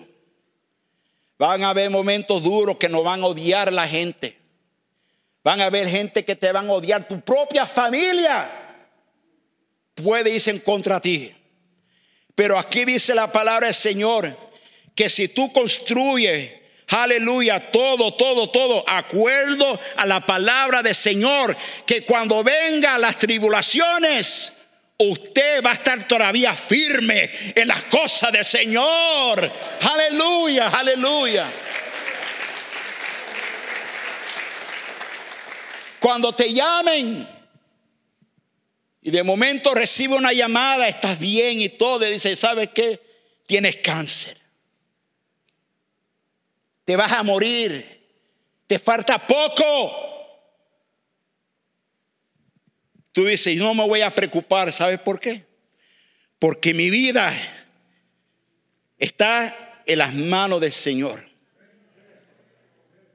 Van 1.38 1.64
a 1.64 1.70
haber 1.70 1.90
momentos 1.90 2.44
duros 2.44 2.78
que 2.78 2.88
nos 2.88 3.04
van 3.04 3.22
a 3.22 3.28
odiar 3.28 3.74
la 3.74 3.88
gente. 3.88 4.38
Van 5.44 5.60
a 5.62 5.66
haber 5.66 5.88
gente 5.90 6.24
que 6.24 6.36
te 6.36 6.52
van 6.52 6.70
a 6.70 6.74
odiar. 6.74 7.08
Tu 7.08 7.20
propia 7.22 7.66
familia 7.66 8.50
puede 9.94 10.32
irse 10.32 10.52
en 10.52 10.60
contra 10.60 10.96
de 10.96 11.02
ti. 11.02 11.36
Pero 12.36 12.58
aquí 12.58 12.86
dice 12.86 13.14
la 13.16 13.32
palabra 13.32 13.68
del 13.68 13.76
Señor 13.76 14.38
que 14.94 15.10
si 15.10 15.28
tú 15.28 15.52
construyes 15.52 16.52
Aleluya, 16.90 17.72
todo, 17.72 18.14
todo, 18.14 18.50
todo, 18.50 18.84
acuerdo 18.88 19.80
a 19.96 20.06
la 20.06 20.26
palabra 20.26 20.84
del 20.84 20.96
Señor, 20.96 21.58
que 21.86 22.04
cuando 22.04 22.44
vengan 22.44 23.02
las 23.02 23.18
tribulaciones, 23.18 24.54
usted 24.98 25.64
va 25.64 25.72
a 25.72 25.74
estar 25.74 26.08
todavía 26.08 26.54
firme 26.54 27.30
en 27.56 27.68
las 27.68 27.84
cosas 27.84 28.32
del 28.32 28.46
Señor. 28.46 29.52
Aleluya, 29.82 30.70
aleluya. 30.70 31.52
Cuando 36.00 36.34
te 36.34 36.54
llamen 36.54 37.28
y 39.02 39.10
de 39.10 39.24
momento 39.24 39.74
recibe 39.74 40.16
una 40.16 40.34
llamada, 40.34 40.88
estás 40.88 41.18
bien 41.18 41.62
y 41.62 41.70
todo, 41.70 42.08
y 42.08 42.12
dice, 42.12 42.36
¿sabes 42.36 42.70
qué? 42.76 43.02
Tienes 43.48 43.78
cáncer. 43.78 44.45
Te 46.86 46.96
vas 46.96 47.12
a 47.12 47.24
morir. 47.24 47.84
Te 48.68 48.80
falta 48.80 49.26
poco. 49.28 50.06
Tú 53.12 53.26
dices, 53.26 53.56
no 53.58 53.74
me 53.74 53.88
voy 53.88 54.02
a 54.02 54.14
preocupar, 54.14 54.72
¿sabes 54.74 55.00
por 55.00 55.20
qué? 55.20 55.46
Porque 56.38 56.74
mi 56.74 56.90
vida 56.90 57.34
está 58.98 59.82
en 59.86 60.00
las 60.00 60.14
manos 60.14 60.60
del 60.62 60.74
Señor. 60.74 61.26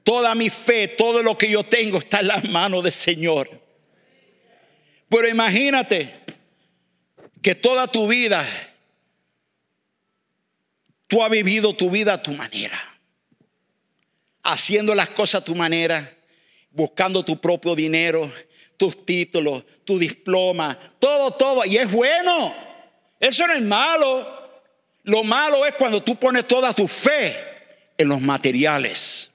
Toda 0.03 0.33
mi 0.33 0.49
fe, 0.49 0.87
todo 0.87 1.21
lo 1.21 1.37
que 1.37 1.49
yo 1.49 1.63
tengo 1.63 1.99
está 1.99 2.21
en 2.21 2.27
las 2.27 2.49
manos 2.49 2.83
del 2.83 2.91
Señor. 2.91 3.61
Pero 5.07 5.27
imagínate 5.27 6.21
que 7.41 7.53
toda 7.53 7.87
tu 7.87 8.07
vida, 8.07 8.43
tú 11.07 11.23
has 11.23 11.29
vivido 11.29 11.75
tu 11.75 11.91
vida 11.91 12.13
a 12.13 12.23
tu 12.23 12.31
manera, 12.31 12.90
haciendo 14.43 14.95
las 14.95 15.09
cosas 15.09 15.41
a 15.41 15.45
tu 15.45 15.55
manera, 15.55 16.17
buscando 16.71 17.23
tu 17.23 17.39
propio 17.39 17.75
dinero, 17.75 18.31
tus 18.77 19.05
títulos, 19.05 19.63
tu 19.83 19.99
diploma, 19.99 20.77
todo, 20.99 21.31
todo. 21.31 21.65
Y 21.65 21.77
es 21.77 21.91
bueno. 21.91 22.55
Eso 23.19 23.45
no 23.45 23.53
es 23.53 23.61
malo. 23.61 24.41
Lo 25.03 25.23
malo 25.23 25.65
es 25.65 25.73
cuando 25.73 26.01
tú 26.01 26.15
pones 26.15 26.47
toda 26.47 26.73
tu 26.73 26.87
fe 26.87 27.35
en 27.97 28.07
los 28.07 28.21
materiales. 28.21 29.29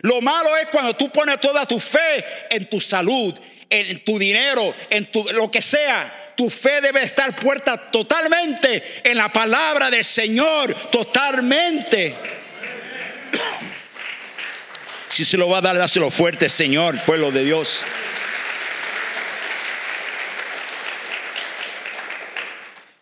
Lo 0.00 0.20
malo 0.20 0.56
es 0.56 0.68
cuando 0.68 0.94
tú 0.94 1.10
pones 1.10 1.38
toda 1.38 1.66
tu 1.66 1.78
fe 1.78 2.24
en 2.50 2.68
tu 2.68 2.80
salud, 2.80 3.38
en 3.68 4.02
tu 4.04 4.18
dinero, 4.18 4.74
en 4.90 5.10
tu, 5.10 5.24
lo 5.34 5.50
que 5.50 5.62
sea. 5.62 6.32
Tu 6.36 6.48
fe 6.48 6.80
debe 6.80 7.02
estar 7.02 7.36
puesta 7.36 7.90
totalmente 7.90 9.02
en 9.04 9.18
la 9.18 9.30
palabra 9.30 9.90
del 9.90 10.04
Señor, 10.04 10.74
totalmente. 10.90 12.16
Si 15.12 15.26
se 15.26 15.36
lo 15.36 15.46
va 15.46 15.58
a 15.58 15.60
dar, 15.60 15.76
dáselo 15.76 16.10
fuerte, 16.10 16.48
Señor, 16.48 16.98
pueblo 17.04 17.30
de 17.30 17.44
Dios. 17.44 17.82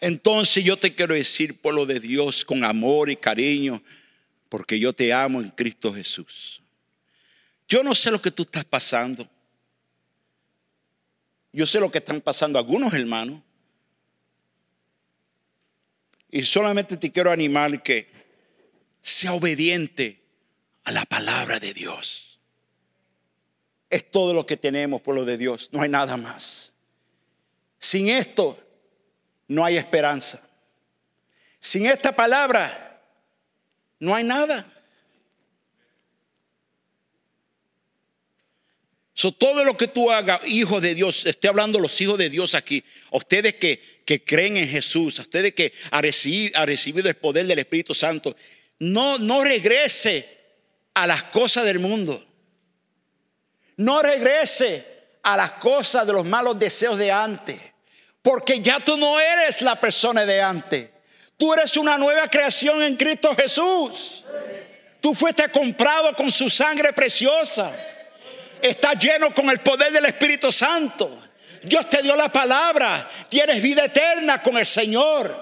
Entonces 0.00 0.64
yo 0.64 0.76
te 0.76 0.92
quiero 0.92 1.14
decir, 1.14 1.60
pueblo 1.60 1.86
de 1.86 2.00
Dios, 2.00 2.44
con 2.44 2.64
amor 2.64 3.10
y 3.10 3.16
cariño, 3.16 3.80
porque 4.48 4.80
yo 4.80 4.92
te 4.92 5.12
amo 5.12 5.40
en 5.40 5.50
Cristo 5.50 5.94
Jesús. 5.94 6.60
Yo 7.68 7.84
no 7.84 7.94
sé 7.94 8.10
lo 8.10 8.20
que 8.20 8.32
tú 8.32 8.42
estás 8.42 8.64
pasando. 8.64 9.30
Yo 11.52 11.64
sé 11.64 11.78
lo 11.78 11.92
que 11.92 11.98
están 11.98 12.20
pasando 12.20 12.58
algunos 12.58 12.92
hermanos. 12.92 13.40
Y 16.28 16.42
solamente 16.42 16.96
te 16.96 17.12
quiero 17.12 17.30
animar 17.30 17.80
que 17.84 18.10
sea 19.00 19.32
obediente 19.32 20.19
a 20.84 20.92
la 20.92 21.04
palabra 21.04 21.60
de 21.60 21.72
Dios. 21.74 22.40
Es 23.88 24.10
todo 24.10 24.32
lo 24.32 24.46
que 24.46 24.56
tenemos, 24.56 25.02
pueblo 25.02 25.24
de 25.24 25.36
Dios. 25.36 25.70
No 25.72 25.82
hay 25.82 25.88
nada 25.88 26.16
más. 26.16 26.72
Sin 27.78 28.08
esto, 28.08 28.58
no 29.48 29.64
hay 29.64 29.76
esperanza. 29.76 30.40
Sin 31.58 31.86
esta 31.86 32.14
palabra 32.14 33.02
no 33.98 34.14
hay 34.14 34.24
nada. 34.24 34.80
todo 39.38 39.64
lo 39.64 39.76
que 39.76 39.86
tú 39.86 40.10
hagas, 40.10 40.40
hijo 40.48 40.80
de 40.80 40.94
Dios, 40.94 41.26
estoy 41.26 41.48
hablando 41.48 41.78
los 41.78 42.00
hijos 42.00 42.16
de 42.16 42.30
Dios 42.30 42.54
aquí, 42.54 42.82
ustedes 43.10 43.56
que, 43.56 44.02
que 44.06 44.24
creen 44.24 44.56
en 44.56 44.66
Jesús, 44.66 45.18
ustedes 45.18 45.52
que 45.52 45.74
han 45.90 46.02
recibido, 46.02 46.64
recibido 46.64 47.08
el 47.10 47.16
poder 47.16 47.46
del 47.46 47.58
Espíritu 47.58 47.92
Santo, 47.92 48.34
no, 48.78 49.18
no 49.18 49.44
regrese 49.44 50.39
a 51.02 51.06
las 51.06 51.22
cosas 51.24 51.64
del 51.64 51.78
mundo. 51.78 52.22
No 53.76 54.02
regrese 54.02 54.86
a 55.22 55.36
las 55.36 55.52
cosas 55.52 56.06
de 56.06 56.12
los 56.12 56.26
malos 56.26 56.58
deseos 56.58 56.98
de 56.98 57.10
antes. 57.10 57.58
Porque 58.20 58.60
ya 58.60 58.80
tú 58.80 58.98
no 58.98 59.18
eres 59.18 59.62
la 59.62 59.80
persona 59.80 60.26
de 60.26 60.42
antes. 60.42 60.90
Tú 61.38 61.54
eres 61.54 61.74
una 61.78 61.96
nueva 61.96 62.28
creación 62.28 62.82
en 62.82 62.96
Cristo 62.96 63.34
Jesús. 63.34 64.26
Tú 65.00 65.14
fuiste 65.14 65.48
comprado 65.48 66.14
con 66.14 66.30
su 66.30 66.50
sangre 66.50 66.92
preciosa. 66.92 67.72
Estás 68.60 69.02
lleno 69.02 69.32
con 69.32 69.48
el 69.48 69.60
poder 69.60 69.90
del 69.90 70.04
Espíritu 70.04 70.52
Santo. 70.52 71.18
Dios 71.62 71.88
te 71.88 72.02
dio 72.02 72.14
la 72.14 72.30
palabra. 72.30 73.08
Tienes 73.30 73.62
vida 73.62 73.86
eterna 73.86 74.42
con 74.42 74.58
el 74.58 74.66
Señor. 74.66 75.34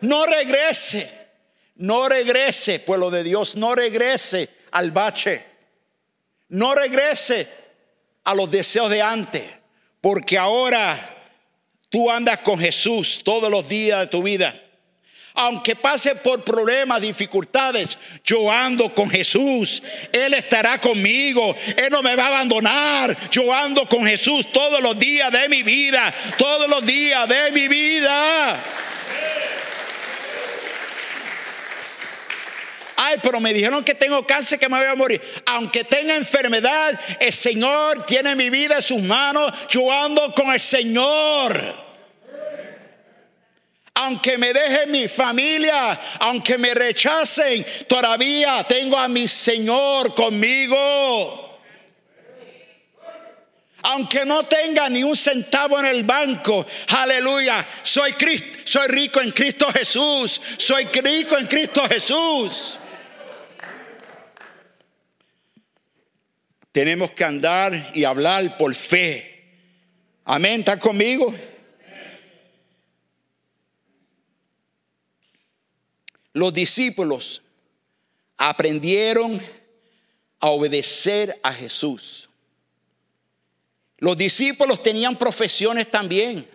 No 0.00 0.26
regrese. 0.26 1.08
No 1.76 2.08
regrese, 2.08 2.80
pueblo 2.80 3.12
de 3.12 3.22
Dios. 3.22 3.54
No 3.54 3.76
regrese 3.76 4.63
al 4.74 4.92
bache. 4.92 5.44
No 6.50 6.74
regrese 6.74 7.48
a 8.22 8.34
los 8.34 8.50
deseos 8.50 8.90
de 8.90 9.02
antes. 9.02 9.42
Porque 10.00 10.38
ahora 10.38 11.14
Tú 11.94 12.10
andas 12.10 12.40
con 12.40 12.58
Jesús 12.58 13.20
todos 13.22 13.48
los 13.48 13.68
días 13.68 14.00
de 14.00 14.06
tu 14.08 14.20
vida. 14.20 14.60
Aunque 15.34 15.76
pase 15.76 16.16
por 16.16 16.42
problemas, 16.42 17.00
dificultades, 17.00 17.96
yo 18.24 18.50
ando 18.50 18.92
con 18.92 19.08
Jesús. 19.08 19.80
Él 20.10 20.34
estará 20.34 20.80
conmigo. 20.80 21.54
Él 21.76 21.90
no 21.92 22.02
me 22.02 22.16
va 22.16 22.24
a 22.24 22.28
abandonar. 22.30 23.16
Yo 23.30 23.54
ando 23.54 23.88
con 23.88 24.04
Jesús 24.04 24.50
todos 24.50 24.80
los 24.80 24.98
días 24.98 25.30
de 25.30 25.48
mi 25.48 25.62
vida. 25.62 26.12
Todos 26.36 26.68
los 26.68 26.84
días 26.84 27.28
de 27.28 27.52
mi 27.52 27.68
vida. 27.68 28.60
Ay, 33.06 33.18
pero 33.22 33.38
me 33.38 33.52
dijeron 33.52 33.84
que 33.84 33.94
tengo 33.94 34.26
cáncer, 34.26 34.58
que 34.58 34.68
me 34.68 34.78
voy 34.78 34.86
a 34.86 34.94
morir. 34.94 35.20
Aunque 35.46 35.84
tenga 35.84 36.14
enfermedad, 36.14 36.98
el 37.20 37.32
Señor 37.32 38.06
tiene 38.06 38.34
mi 38.34 38.48
vida 38.48 38.76
en 38.76 38.82
sus 38.82 39.02
manos. 39.02 39.52
Yo 39.68 39.84
con 40.34 40.50
el 40.52 40.60
Señor 40.60 41.84
aunque 43.96 44.36
me 44.36 44.52
deje 44.52 44.86
mi 44.86 45.06
familia, 45.06 45.98
aunque 46.18 46.58
me 46.58 46.74
rechacen, 46.74 47.64
todavía 47.88 48.64
tengo 48.64 48.98
a 48.98 49.06
mi 49.06 49.28
Señor 49.28 50.14
conmigo. 50.14 51.60
Aunque 53.82 54.24
no 54.24 54.42
tenga 54.44 54.88
ni 54.88 55.04
un 55.04 55.14
centavo 55.14 55.78
en 55.78 55.86
el 55.86 56.02
banco, 56.02 56.66
aleluya, 56.88 57.64
soy, 57.82 58.14
soy 58.64 58.88
rico 58.88 59.20
en 59.20 59.30
Cristo 59.30 59.70
Jesús, 59.72 60.40
soy 60.56 60.86
rico 60.86 61.38
en 61.38 61.46
Cristo 61.46 61.86
Jesús. 61.88 62.78
Tenemos 66.74 67.12
que 67.12 67.24
andar 67.24 67.92
y 67.94 68.04
hablar 68.04 68.58
por 68.58 68.74
fe. 68.74 69.46
Amén, 70.26 70.60
¿está 70.60 70.78
conmigo? 70.78 71.32
los 76.34 76.52
discípulos 76.52 77.42
aprendieron 78.36 79.40
a 80.40 80.48
obedecer 80.48 81.38
a 81.42 81.52
Jesús. 81.52 82.28
Los 83.98 84.16
discípulos 84.16 84.82
tenían 84.82 85.16
profesiones 85.16 85.90
también. 85.90 86.46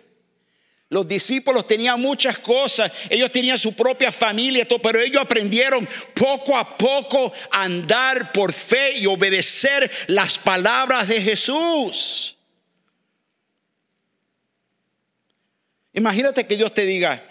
Los 0.90 1.06
discípulos 1.06 1.68
tenían 1.68 2.00
muchas 2.00 2.40
cosas, 2.40 2.90
ellos 3.08 3.30
tenían 3.30 3.56
su 3.56 3.72
propia 3.72 4.10
familia, 4.10 4.66
pero 4.82 5.00
ellos 5.00 5.22
aprendieron 5.22 5.88
poco 6.12 6.56
a 6.56 6.76
poco 6.76 7.32
a 7.52 7.62
andar 7.62 8.32
por 8.32 8.52
fe 8.52 8.98
y 8.98 9.06
obedecer 9.06 9.88
las 10.08 10.36
palabras 10.36 11.06
de 11.06 11.22
Jesús. 11.22 12.36
Imagínate 15.92 16.44
que 16.44 16.56
Dios 16.56 16.74
te 16.74 16.84
diga, 16.84 17.22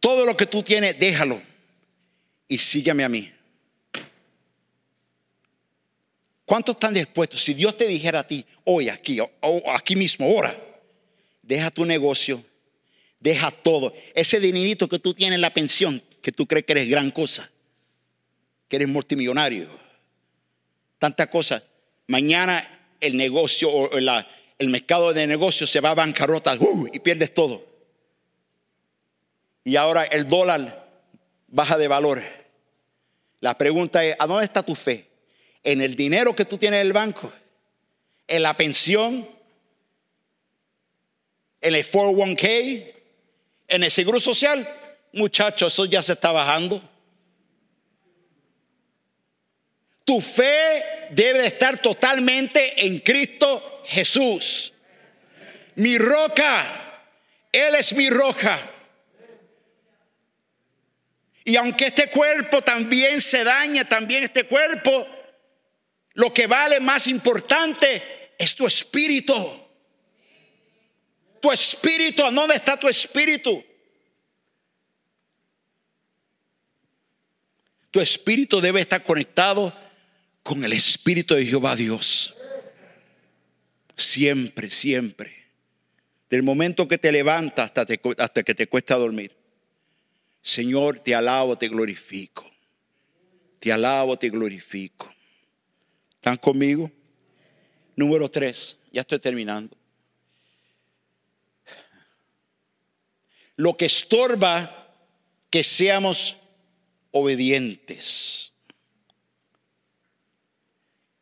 todo 0.00 0.26
lo 0.26 0.36
que 0.36 0.46
tú 0.46 0.60
tienes, 0.64 0.98
déjalo 0.98 1.40
y 2.48 2.58
sígueme 2.58 3.04
a 3.04 3.08
mí. 3.08 3.32
¿Cuántos 6.44 6.74
están 6.74 6.94
dispuestos? 6.94 7.44
Si 7.44 7.54
Dios 7.54 7.76
te 7.76 7.86
dijera 7.86 8.20
a 8.20 8.26
ti, 8.26 8.44
hoy, 8.64 8.88
aquí, 8.88 9.18
aquí 9.72 9.94
mismo, 9.94 10.26
ahora, 10.26 10.56
deja 11.42 11.70
tu 11.70 11.84
negocio, 11.84 12.42
deja 13.20 13.50
todo. 13.50 13.92
Ese 14.14 14.40
dinerito 14.40 14.88
que 14.88 14.98
tú 14.98 15.14
tienes 15.14 15.36
en 15.36 15.40
la 15.40 15.54
pensión, 15.54 16.02
que 16.22 16.32
tú 16.32 16.46
crees 16.46 16.64
que 16.66 16.72
eres 16.72 16.88
gran 16.88 17.10
cosa, 17.10 17.50
que 18.68 18.76
eres 18.76 18.88
multimillonario. 18.88 19.68
Tantas 20.98 21.28
cosas. 21.28 21.62
Mañana 22.08 22.94
el 23.00 23.16
negocio 23.16 23.70
o 23.70 23.90
el 23.96 24.68
mercado 24.68 25.12
de 25.12 25.26
negocios 25.26 25.70
se 25.70 25.80
va 25.80 25.90
a 25.90 25.94
bancarrota 25.94 26.56
uh, 26.58 26.88
y 26.92 26.98
pierdes 27.00 27.34
todo. 27.34 27.64
Y 29.64 29.76
ahora 29.76 30.04
el 30.04 30.28
dólar 30.28 30.88
baja 31.48 31.76
de 31.76 31.88
valor. 31.88 32.22
La 33.40 33.58
pregunta 33.58 34.04
es, 34.04 34.16
¿a 34.18 34.26
dónde 34.26 34.44
está 34.44 34.62
tu 34.62 34.74
fe? 34.74 35.06
¿En 35.62 35.80
el 35.82 35.96
dinero 35.96 36.34
que 36.34 36.44
tú 36.44 36.56
tienes 36.58 36.80
en 36.80 36.86
el 36.86 36.92
banco? 36.92 37.32
¿En 38.28 38.42
la 38.42 38.56
pensión? 38.56 39.28
¿En 41.60 41.74
el 41.74 41.84
401k? 41.84 42.95
¿En 43.68 43.82
el 43.84 43.90
seguro 43.90 44.20
social? 44.20 44.68
Muchachos, 45.12 45.72
eso 45.72 45.84
ya 45.86 46.02
se 46.02 46.12
está 46.12 46.32
bajando. 46.32 46.82
Tu 50.04 50.20
fe 50.20 51.08
debe 51.10 51.46
estar 51.46 51.78
totalmente 51.78 52.86
en 52.86 53.00
Cristo 53.00 53.82
Jesús. 53.86 54.72
Mi 55.74 55.98
roca, 55.98 57.02
Él 57.50 57.74
es 57.74 57.92
mi 57.92 58.08
roca. 58.08 58.58
Y 61.44 61.56
aunque 61.56 61.86
este 61.86 62.08
cuerpo 62.08 62.62
también 62.62 63.20
se 63.20 63.44
daña, 63.44 63.84
también 63.84 64.24
este 64.24 64.44
cuerpo, 64.44 65.06
lo 66.14 66.32
que 66.32 66.46
vale 66.46 66.80
más 66.80 67.06
importante 67.06 68.32
es 68.38 68.54
tu 68.54 68.66
espíritu. 68.66 69.65
Tu 71.46 71.52
espíritu, 71.52 72.24
¿a 72.24 72.30
dónde 72.32 72.56
está 72.56 72.76
tu 72.76 72.88
espíritu? 72.88 73.64
Tu 77.92 78.00
espíritu 78.00 78.60
debe 78.60 78.80
estar 78.80 79.04
conectado 79.04 79.72
con 80.42 80.64
el 80.64 80.72
espíritu 80.72 81.36
de 81.36 81.46
Jehová 81.46 81.76
Dios. 81.76 82.34
Siempre, 83.94 84.70
siempre. 84.70 85.44
Del 86.28 86.42
momento 86.42 86.88
que 86.88 86.98
te 86.98 87.12
levantas 87.12 87.70
hasta, 87.72 87.86
hasta 88.18 88.42
que 88.42 88.54
te 88.56 88.66
cuesta 88.66 88.96
dormir. 88.96 89.30
Señor, 90.42 90.98
te 90.98 91.14
alabo, 91.14 91.56
te 91.56 91.68
glorifico. 91.68 92.50
Te 93.60 93.70
alabo, 93.70 94.18
te 94.18 94.30
glorifico. 94.30 95.14
¿Están 96.16 96.38
conmigo? 96.38 96.90
Número 97.94 98.28
tres, 98.28 98.78
ya 98.90 99.02
estoy 99.02 99.20
terminando. 99.20 99.76
Lo 103.56 103.76
que 103.76 103.86
estorba 103.86 104.94
que 105.50 105.62
seamos 105.62 106.36
obedientes. 107.10 108.52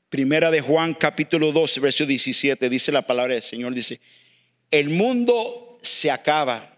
Primera 0.08 0.50
de 0.50 0.60
Juan 0.60 0.94
capítulo 0.94 1.52
12, 1.52 1.80
verso 1.80 2.06
17, 2.06 2.68
dice 2.68 2.92
la 2.92 3.02
palabra 3.02 3.34
del 3.34 3.42
Señor, 3.42 3.74
dice, 3.74 4.00
el 4.70 4.90
mundo 4.90 5.78
se 5.82 6.10
acaba 6.10 6.74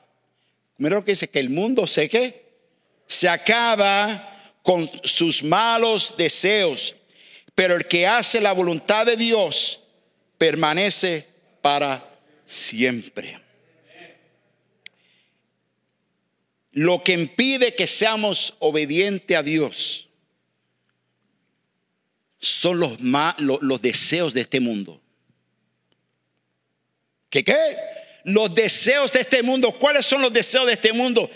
Mira 0.78 0.96
lo 0.96 1.04
que 1.04 1.12
dice, 1.12 1.28
que 1.28 1.40
el 1.40 1.50
mundo 1.50 1.86
se 1.86 2.08
que 2.08 2.44
se 3.06 3.28
acaba 3.28 4.52
con 4.62 4.90
sus 5.04 5.42
malos 5.42 6.14
deseos, 6.16 6.94
pero 7.54 7.74
el 7.74 7.86
que 7.86 8.06
hace 8.06 8.40
la 8.40 8.52
voluntad 8.52 9.06
de 9.06 9.16
Dios 9.16 9.80
permanece 10.36 11.26
para 11.62 12.04
siempre. 12.44 13.45
Lo 16.76 17.02
que 17.02 17.12
impide 17.12 17.74
que 17.74 17.86
seamos 17.86 18.52
obedientes 18.58 19.34
a 19.34 19.42
Dios 19.42 20.10
son 22.38 22.78
los, 22.78 23.80
deseos 23.80 24.34
de 24.34 24.42
este 24.42 24.60
mundo. 24.60 25.00
¿Qué 27.30 27.42
qué? 27.42 27.54
los 28.24 28.54
deseos 28.54 29.10
de 29.10 29.20
este 29.20 29.42
mundo. 29.42 29.72
¿Cuáles 29.72 30.04
son 30.04 30.20
los 30.20 30.30
deseos 30.30 30.66
de 30.66 30.74
este 30.74 30.92
mundo? 30.92 31.30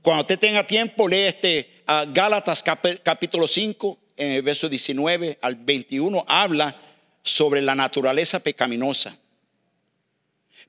Cuando 0.00 0.20
usted 0.20 0.38
tenga 0.38 0.64
tiempo, 0.64 1.08
lee 1.08 1.22
este 1.22 1.82
uh, 1.88 2.12
Gálatas 2.12 2.62
capítulo 2.62 3.48
5, 3.48 3.98
en 4.16 4.30
el 4.30 4.42
verso 4.42 4.68
19 4.68 5.38
al 5.42 5.56
21, 5.56 6.24
habla 6.28 6.80
sobre 7.24 7.60
la 7.62 7.74
naturaleza 7.74 8.38
pecaminosa. 8.38 9.18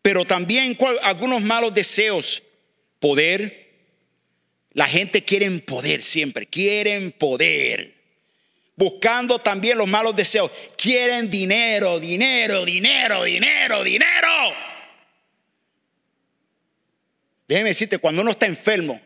Pero 0.01 0.25
también 0.25 0.75
algunos 1.03 1.43
malos 1.43 1.75
deseos, 1.75 2.41
poder. 2.99 3.64
La 4.75 4.87
gente 4.87 5.23
quiere 5.23 5.49
poder 5.61 6.03
siempre, 6.03 6.47
quieren 6.47 7.13
poder. 7.13 7.95
Buscando 8.75 9.39
también 9.39 9.77
los 9.77 9.87
malos 9.87 10.13
deseos. 10.13 10.51
Quieren 10.77 11.29
dinero, 11.29 11.97
dinero, 11.97 12.65
dinero, 12.65 13.23
dinero, 13.23 13.83
dinero. 13.83 14.27
Déjeme 17.47 17.69
decirte, 17.69 17.99
cuando 17.99 18.21
uno 18.21 18.31
está 18.31 18.47
enfermo, 18.47 18.99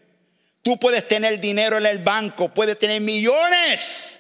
tú 0.64 0.80
puedes 0.80 1.08
tener 1.08 1.40
dinero 1.40 1.78
en 1.78 1.86
el 1.86 2.00
banco, 2.00 2.52
puedes 2.52 2.80
tener 2.80 3.00
millones. 3.00 4.18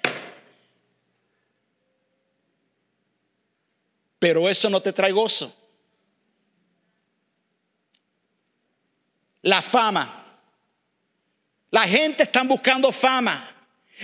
Pero 4.19 4.47
eso 4.47 4.69
no 4.69 4.83
te 4.83 4.93
trae 4.93 5.12
gozo. 5.12 5.55
La 9.41 9.63
fama. 9.63 10.18
La 11.71 11.88
gente 11.88 12.23
está 12.23 12.43
buscando 12.43 12.91
fama. 12.91 13.55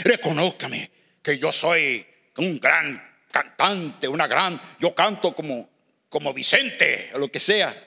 Reconózcame 0.03 0.91
que 1.21 1.37
yo 1.37 1.51
soy 1.51 2.05
un 2.37 2.59
gran 2.59 3.01
cantante, 3.31 4.07
una 4.07 4.27
gran, 4.27 4.59
yo 4.79 4.93
canto 4.93 5.33
como, 5.33 5.69
como 6.09 6.33
Vicente 6.33 7.11
o 7.13 7.17
lo 7.17 7.31
que 7.31 7.39
sea. 7.39 7.85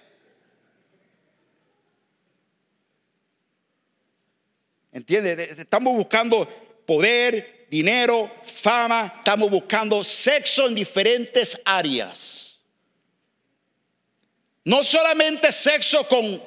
¿Entiendes? 4.93 5.59
Estamos 5.59 5.95
buscando 5.95 6.49
poder, 6.85 7.67
dinero, 7.71 8.35
fama, 8.45 9.15
estamos 9.19 9.51
buscando 9.51 10.03
sexo 10.03 10.67
en 10.67 10.75
diferentes 10.75 11.61
áreas. 11.65 12.61
No 14.65 14.83
solamente 14.83 15.53
sexo 15.53 16.09
con 16.09 16.43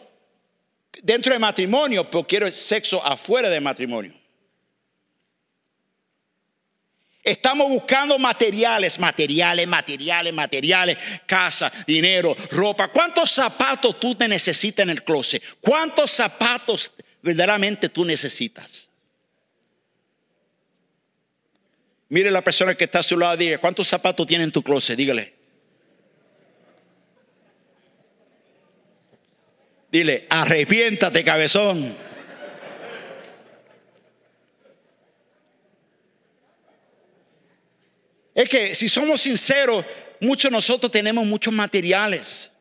dentro 1.02 1.34
del 1.34 1.40
matrimonio, 1.40 2.10
pero 2.10 2.26
quiero 2.26 2.50
sexo 2.50 3.04
afuera 3.06 3.50
del 3.50 3.62
matrimonio. 3.62 4.14
Estamos 7.24 7.70
buscando 7.70 8.18
materiales, 8.18 8.98
materiales, 8.98 9.68
materiales, 9.68 10.34
materiales, 10.34 10.98
casa, 11.28 11.72
dinero, 11.86 12.36
ropa. 12.50 12.88
¿Cuántos 12.88 13.30
zapatos 13.30 14.00
tú 14.00 14.16
te 14.16 14.28
necesitas 14.28 14.84
en 14.84 14.90
el 14.90 15.04
closet? 15.04 15.44
¿Cuántos 15.62 16.10
zapatos 16.10 16.92
verdaderamente 17.22 17.90
tú 17.90 18.06
necesitas. 18.06 18.90
Mire 22.10 22.30
la 22.30 22.44
persona 22.44 22.76
que 22.76 22.86
está 22.86 23.00
a 23.00 23.04
su 23.04 23.18
lado, 23.18 23.38
diga, 23.38 23.58
¿cuántos 23.60 23.88
zapatos 23.88 24.26
tiene 24.28 24.44
en 24.44 24.52
tu 24.52 24.62
closet? 24.62 24.98
Dígale. 24.98 25.41
Dile, 29.92 30.26
arrepiéntate, 30.30 31.24
cabezón. 31.24 31.94
Es 38.34 38.48
que 38.48 38.74
si 38.74 38.88
somos 38.88 39.22
sinceros, 39.22 39.86
muchos 40.22 40.50
de 40.50 40.56
nosotros 40.56 40.92
tenemos 40.92 41.26
muchos 41.26 41.54
materiales 41.54 42.52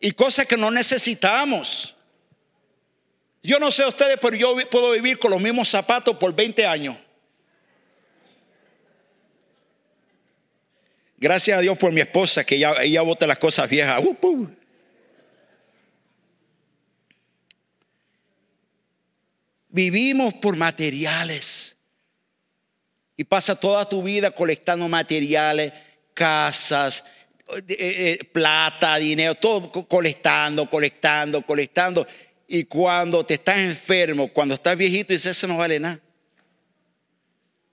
y 0.00 0.10
cosas 0.10 0.46
que 0.46 0.56
no 0.56 0.72
necesitamos. 0.72 1.94
Yo 3.44 3.60
no 3.60 3.70
sé 3.70 3.86
ustedes, 3.86 4.18
pero 4.20 4.36
yo 4.36 4.56
puedo 4.68 4.90
vivir 4.90 5.20
con 5.20 5.30
los 5.30 5.40
mismos 5.40 5.68
zapatos 5.68 6.16
por 6.16 6.34
20 6.34 6.66
años. 6.66 6.96
Gracias 11.16 11.56
a 11.56 11.60
Dios 11.60 11.78
por 11.78 11.92
mi 11.92 12.00
esposa, 12.00 12.42
que 12.44 12.56
ella, 12.56 12.74
ella 12.82 13.02
bota 13.02 13.28
las 13.28 13.38
cosas 13.38 13.70
viejas. 13.70 14.02
Uh, 14.04 14.48
Vivimos 19.72 20.34
por 20.34 20.54
materiales. 20.54 21.76
Y 23.16 23.24
pasa 23.24 23.58
toda 23.58 23.88
tu 23.88 24.02
vida 24.02 24.30
colectando 24.30 24.86
materiales, 24.86 25.72
casas, 26.12 27.04
eh, 27.56 27.64
eh, 27.68 28.24
plata, 28.30 28.96
dinero, 28.96 29.34
todo 29.34 29.72
colectando, 29.88 30.68
colectando, 30.68 31.40
colectando. 31.42 32.06
Y 32.46 32.64
cuando 32.64 33.24
te 33.24 33.34
estás 33.34 33.58
enfermo, 33.58 34.28
cuando 34.28 34.54
estás 34.54 34.76
viejito, 34.76 35.14
dices, 35.14 35.38
eso 35.38 35.46
no 35.46 35.56
vale 35.56 35.80
nada. 35.80 36.00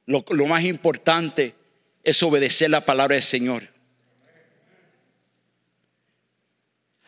Lo, 0.06 0.24
lo 0.30 0.46
más 0.46 0.64
importante 0.64 1.54
es 2.02 2.24
obedecer 2.24 2.70
la 2.70 2.86
palabra 2.86 3.16
del 3.16 3.24
Señor. 3.24 3.68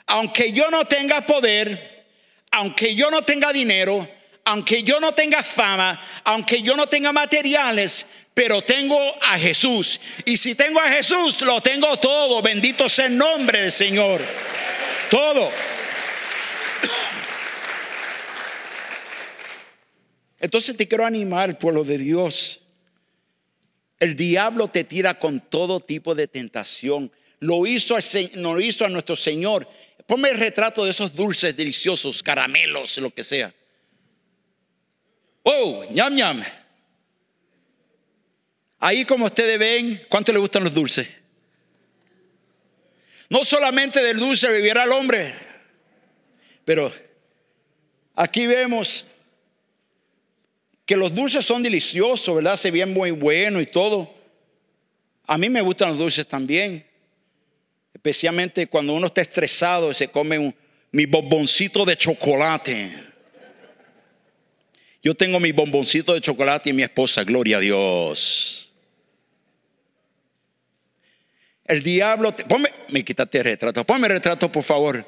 Aunque 0.07 0.51
yo 0.51 0.69
no 0.69 0.83
tenga 0.83 1.25
poder, 1.25 2.05
aunque 2.51 2.93
yo 2.93 3.09
no 3.09 3.21
tenga 3.21 3.53
dinero, 3.53 4.05
aunque 4.51 4.83
yo 4.83 4.99
no 4.99 5.13
tenga 5.13 5.41
fama, 5.43 5.97
aunque 6.25 6.61
yo 6.61 6.75
no 6.75 6.87
tenga 6.87 7.13
materiales, 7.13 8.05
pero 8.33 8.61
tengo 8.61 8.99
a 9.21 9.39
Jesús. 9.39 9.97
Y 10.25 10.35
si 10.35 10.55
tengo 10.55 10.81
a 10.81 10.89
Jesús, 10.89 11.41
lo 11.43 11.61
tengo 11.61 11.95
todo. 11.95 12.41
Bendito 12.41 12.89
sea 12.89 13.05
el 13.05 13.17
nombre 13.17 13.61
del 13.61 13.71
Señor. 13.71 14.21
Todo. 15.09 15.49
Entonces 20.41 20.75
te 20.75 20.85
quiero 20.85 21.05
animar, 21.05 21.57
pueblo 21.57 21.85
de 21.85 21.97
Dios. 21.97 22.59
El 24.01 24.17
diablo 24.17 24.67
te 24.67 24.83
tira 24.83 25.17
con 25.17 25.39
todo 25.39 25.79
tipo 25.79 26.13
de 26.13 26.27
tentación. 26.27 27.09
Lo 27.39 27.65
hizo, 27.65 27.97
hizo 27.97 28.85
a 28.85 28.89
nuestro 28.89 29.15
Señor. 29.15 29.65
Ponme 30.05 30.27
el 30.27 30.37
retrato 30.37 30.83
de 30.83 30.91
esos 30.91 31.15
dulces 31.15 31.55
deliciosos, 31.55 32.21
caramelos, 32.21 32.97
lo 32.97 33.11
que 33.11 33.23
sea. 33.23 33.53
Oh, 35.43 35.85
ñam 35.91 36.15
ñam. 36.15 36.43
Ahí 38.79 39.05
como 39.05 39.25
ustedes 39.25 39.59
ven, 39.59 40.01
¿cuánto 40.09 40.31
le 40.31 40.39
gustan 40.39 40.63
los 40.63 40.73
dulces? 40.73 41.07
No 43.29 43.45
solamente 43.45 44.01
del 44.01 44.17
dulce 44.17 44.51
vivirá 44.51 44.83
el 44.83 44.91
hombre, 44.91 45.33
pero 46.65 46.91
aquí 48.15 48.45
vemos 48.45 49.05
que 50.85 50.97
los 50.97 51.13
dulces 51.13 51.45
son 51.45 51.63
deliciosos, 51.63 52.35
¿verdad? 52.35 52.57
Se 52.57 52.71
ven 52.71 52.91
muy 52.91 53.11
bueno 53.11 53.61
y 53.61 53.67
todo. 53.67 54.13
A 55.27 55.37
mí 55.37 55.49
me 55.49 55.61
gustan 55.61 55.89
los 55.89 55.99
dulces 55.99 56.27
también. 56.27 56.85
Especialmente 57.93 58.67
cuando 58.67 58.93
uno 58.93 59.07
está 59.07 59.21
estresado 59.21 59.91
y 59.91 59.93
se 59.93 60.09
come 60.09 60.37
un, 60.37 60.55
mi 60.91 61.05
bomboncito 61.05 61.85
de 61.85 61.95
chocolate. 61.95 63.10
Yo 65.03 65.15
tengo 65.15 65.39
mi 65.39 65.51
bomboncito 65.51 66.13
de 66.13 66.21
chocolate 66.21 66.69
y 66.69 66.73
mi 66.73 66.83
esposa, 66.83 67.23
gloria 67.23 67.57
a 67.57 67.59
Dios. 67.59 68.73
El 71.65 71.81
diablo, 71.81 72.33
te, 72.33 72.45
ponme, 72.45 72.69
me 72.89 73.03
quitaste 73.03 73.39
el 73.39 73.43
retrato, 73.45 73.83
ponme 73.85 74.07
el 74.07 74.13
retrato 74.13 74.51
por 74.51 74.63
favor. 74.63 75.05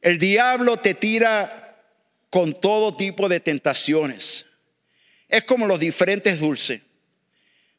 El 0.00 0.18
diablo 0.18 0.76
te 0.78 0.94
tira 0.94 1.82
con 2.30 2.58
todo 2.60 2.96
tipo 2.96 3.28
de 3.28 3.40
tentaciones. 3.40 4.46
Es 5.28 5.42
como 5.44 5.66
los 5.66 5.80
diferentes 5.80 6.40
dulces. 6.40 6.80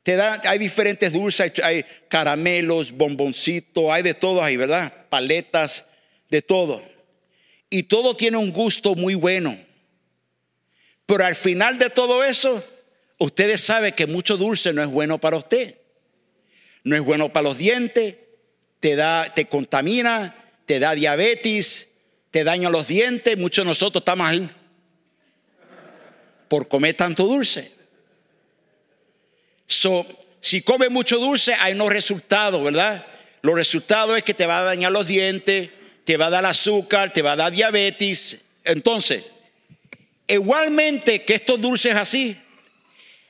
Te 0.04 0.22
hay 0.22 0.58
diferentes 0.58 1.12
dulces, 1.12 1.52
hay 1.64 1.86
caramelos, 2.08 2.92
bomboncitos, 2.92 3.92
hay 3.92 4.04
de 4.04 4.14
todo 4.14 4.44
ahí, 4.44 4.56
¿verdad? 4.56 4.94
Paletas, 5.10 5.86
de 6.30 6.42
todo. 6.42 6.82
Y 7.70 7.84
todo 7.84 8.16
tiene 8.16 8.38
un 8.38 8.52
gusto 8.52 8.96
muy 8.96 9.16
bueno. 9.16 9.67
Pero 11.08 11.26
al 11.26 11.36
final 11.36 11.80
de 11.80 11.90
todo 11.90 12.24
eso, 12.24 12.64
ustedes 13.18 13.62
saben 13.62 13.94
que 13.94 14.06
mucho 14.06 14.38
dulce 14.38 14.72
no 14.74 14.84
es 14.84 14.90
bueno 14.90 15.18
para 15.18 15.38
usted. 15.38 15.76
No 16.84 16.96
es 16.96 17.02
bueno 17.02 17.34
para 17.34 17.46
los 17.46 17.58
dientes, 17.58 18.16
te 18.80 18.96
da, 18.96 19.34
te 19.34 19.46
contamina, 19.46 20.36
te 20.66 20.80
da 20.80 20.94
diabetes, 20.94 21.90
te 22.30 22.44
daña 22.44 22.70
los 22.70 22.88
dientes. 22.88 23.38
Muchos 23.38 23.64
de 23.66 23.70
nosotros 23.70 24.02
estamos 24.02 24.28
ahí 24.28 24.50
por 26.48 26.68
comer 26.68 26.96
tanto 26.96 27.26
dulce. 27.26 27.72
Si 30.40 30.62
come 30.62 30.90
mucho 30.90 31.18
dulce, 31.18 31.54
hay 31.56 31.74
no 31.74 31.90
resultados, 31.90 32.64
¿verdad? 32.64 33.06
Los 33.42 33.56
resultados 33.56 34.18
es 34.18 34.24
que 34.24 34.34
te 34.34 34.46
va 34.46 34.60
a 34.60 34.64
dañar 34.64 34.92
los 34.92 35.08
dientes, 35.08 35.70
te 36.04 36.18
va 36.18 36.28
a 36.28 36.30
dar 36.30 36.46
azúcar, 36.46 37.14
te 37.14 37.22
va 37.22 37.34
a 37.34 37.36
dar 37.38 37.52
diabetes. 37.52 38.42
Entonces, 38.64 39.24
igualmente 40.28 41.24
que 41.24 41.36
estos 41.36 41.60
dulces 41.60 41.96
así, 41.96 42.38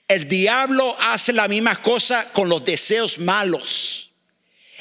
el 0.07 0.27
diablo 0.27 0.95
hace 0.99 1.33
la 1.33 1.47
misma 1.47 1.81
cosa 1.81 2.31
con 2.31 2.47
los 2.47 2.63
deseos 2.63 3.19
malos. 3.19 4.11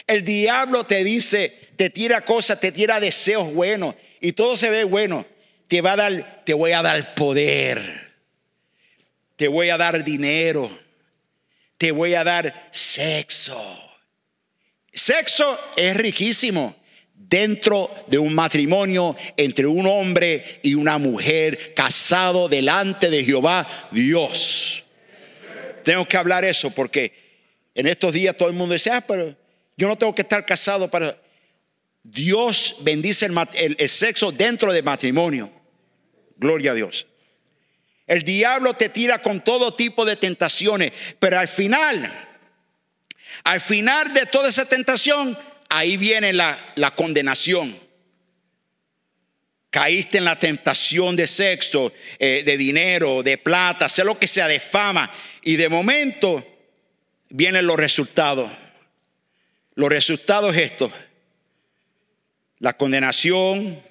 El 0.06 0.24
diablo 0.24 0.84
te 0.84 1.02
dice, 1.02 1.58
te 1.76 1.90
tira 1.90 2.24
cosas, 2.24 2.60
te 2.60 2.70
tira 2.70 3.00
deseos 3.00 3.52
buenos 3.52 3.94
y 4.20 4.32
todo 4.32 4.56
se 4.56 4.70
ve 4.70 4.84
bueno. 4.84 5.26
Te 5.68 5.80
va 5.80 5.92
a 5.92 5.96
dar, 5.96 6.42
te 6.44 6.54
voy 6.54 6.72
a 6.72 6.82
dar 6.82 7.14
poder. 7.16 8.14
Te 9.34 9.48
voy 9.48 9.70
a 9.70 9.76
dar 9.76 10.04
dinero. 10.04 10.70
Te 11.76 11.90
voy 11.90 12.14
a 12.14 12.22
dar 12.22 12.68
sexo. 12.70 13.82
Sexo 14.92 15.58
es 15.76 15.96
riquísimo 15.96 16.76
dentro 17.28 17.90
de 18.06 18.18
un 18.18 18.34
matrimonio 18.34 19.16
entre 19.36 19.66
un 19.66 19.86
hombre 19.86 20.60
y 20.62 20.74
una 20.74 20.98
mujer 20.98 21.74
casado 21.74 22.48
delante 22.48 23.10
de 23.10 23.24
Jehová 23.24 23.66
Dios. 23.90 24.84
Tengo 25.84 26.06
que 26.06 26.16
hablar 26.16 26.44
eso 26.44 26.70
porque 26.70 27.12
en 27.74 27.86
estos 27.86 28.12
días 28.12 28.36
todo 28.36 28.48
el 28.48 28.54
mundo 28.54 28.74
dice, 28.74 28.90
ah, 28.90 29.04
pero 29.06 29.36
yo 29.76 29.88
no 29.88 29.96
tengo 29.96 30.14
que 30.14 30.22
estar 30.22 30.44
casado 30.44 30.90
para... 30.90 31.16
Dios 32.02 32.76
bendice 32.80 33.28
el, 33.54 33.88
sexo 33.88 34.30
dentro 34.30 34.72
del 34.72 34.84
matrimonio. 34.84 35.50
Gloria 36.36 36.70
a 36.70 36.74
Dios. 36.74 37.06
El 38.06 38.22
diablo 38.22 38.74
te 38.74 38.88
tira 38.88 39.20
con 39.20 39.42
todo 39.42 39.74
tipo 39.74 40.04
de 40.04 40.14
tentaciones, 40.14 40.92
pero 41.18 41.40
al 41.40 41.48
final, 41.48 42.08
al 43.42 43.60
final 43.60 44.12
de 44.12 44.26
toda 44.26 44.48
esa 44.48 44.68
tentación, 44.68 45.36
ahí 45.68 45.96
viene 45.96 46.32
la, 46.32 46.56
condenación. 46.96 47.78
Caíste 49.70 50.18
en 50.18 50.24
la 50.24 50.38
tentación 50.38 51.16
de 51.16 51.26
sexo, 51.26 51.92
eh, 52.18 52.42
de 52.46 52.56
dinero, 52.56 53.22
de 53.22 53.36
plata, 53.36 53.88
sea 53.88 54.04
lo 54.04 54.18
que 54.18 54.26
sea, 54.26 54.48
de 54.48 54.60
fama. 54.60 55.12
Y 55.42 55.56
de 55.56 55.68
momento 55.68 56.46
vienen 57.28 57.66
los 57.66 57.76
resultados. 57.76 58.50
Los 59.74 59.90
resultados 59.90 60.56
es 60.56 60.72
esto 60.72 60.92
la 62.58 62.76
condenación, 62.76 63.82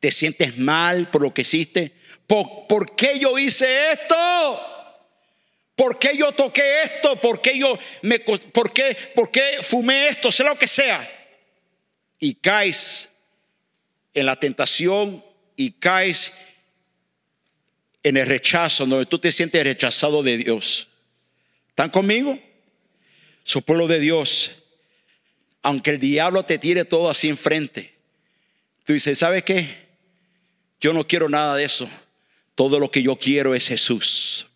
te 0.00 0.10
sientes 0.10 0.58
mal 0.58 1.10
por 1.10 1.22
lo 1.22 1.34
que 1.34 1.42
hiciste. 1.42 1.92
¿Por, 2.26 2.94
qué 2.96 3.18
yo 3.18 3.38
hice 3.38 3.92
esto? 3.92 4.16
¿Por 5.82 5.98
qué 5.98 6.16
yo 6.16 6.30
toqué 6.30 6.84
esto? 6.84 7.20
¿Por 7.20 7.42
qué 7.42 7.58
yo 7.58 7.76
me 8.02 8.20
por 8.20 8.72
qué, 8.72 8.96
por 9.16 9.32
qué 9.32 9.58
fumé 9.62 10.06
esto? 10.06 10.30
Sea 10.30 10.50
lo 10.50 10.56
que 10.56 10.68
sea. 10.68 11.10
Y 12.20 12.34
caes 12.34 13.08
en 14.14 14.26
la 14.26 14.36
tentación 14.36 15.24
y 15.56 15.72
caes 15.72 16.34
en 18.04 18.16
el 18.16 18.28
rechazo, 18.28 18.86
donde 18.86 19.06
tú 19.06 19.18
te 19.18 19.32
sientes 19.32 19.64
rechazado 19.64 20.22
de 20.22 20.36
Dios. 20.36 20.86
¿Están 21.70 21.90
conmigo? 21.90 22.38
Su 23.42 23.60
pueblo 23.62 23.88
de 23.88 23.98
Dios 23.98 24.52
aunque 25.62 25.90
el 25.90 25.98
diablo 25.98 26.44
te 26.44 26.58
tire 26.58 26.84
todo 26.84 27.10
así 27.10 27.28
enfrente, 27.28 27.92
tú 28.84 28.92
dices, 28.92 29.18
¿sabes 29.18 29.42
qué? 29.42 29.68
Yo 30.80 30.92
no 30.92 31.08
quiero 31.08 31.28
nada 31.28 31.56
de 31.56 31.64
eso. 31.64 31.88
Todo 32.54 32.78
lo 32.78 32.88
que 32.88 33.02
yo 33.02 33.16
quiero 33.16 33.52
es 33.52 33.66
Jesús. 33.66 34.46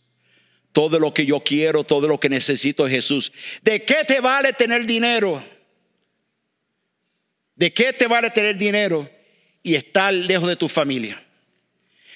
Todo 0.76 0.98
lo 0.98 1.14
que 1.14 1.24
yo 1.24 1.40
quiero, 1.40 1.84
todo 1.84 2.06
lo 2.06 2.20
que 2.20 2.28
necesito 2.28 2.86
es 2.86 2.92
Jesús. 2.92 3.32
¿De 3.62 3.82
qué 3.82 4.04
te 4.04 4.20
vale 4.20 4.52
tener 4.52 4.84
dinero? 4.84 5.42
¿De 7.54 7.72
qué 7.72 7.94
te 7.94 8.06
vale 8.06 8.28
tener 8.28 8.58
dinero 8.58 9.08
y 9.62 9.74
estar 9.74 10.12
lejos 10.12 10.46
de 10.46 10.56
tu 10.56 10.68
familia? 10.68 11.24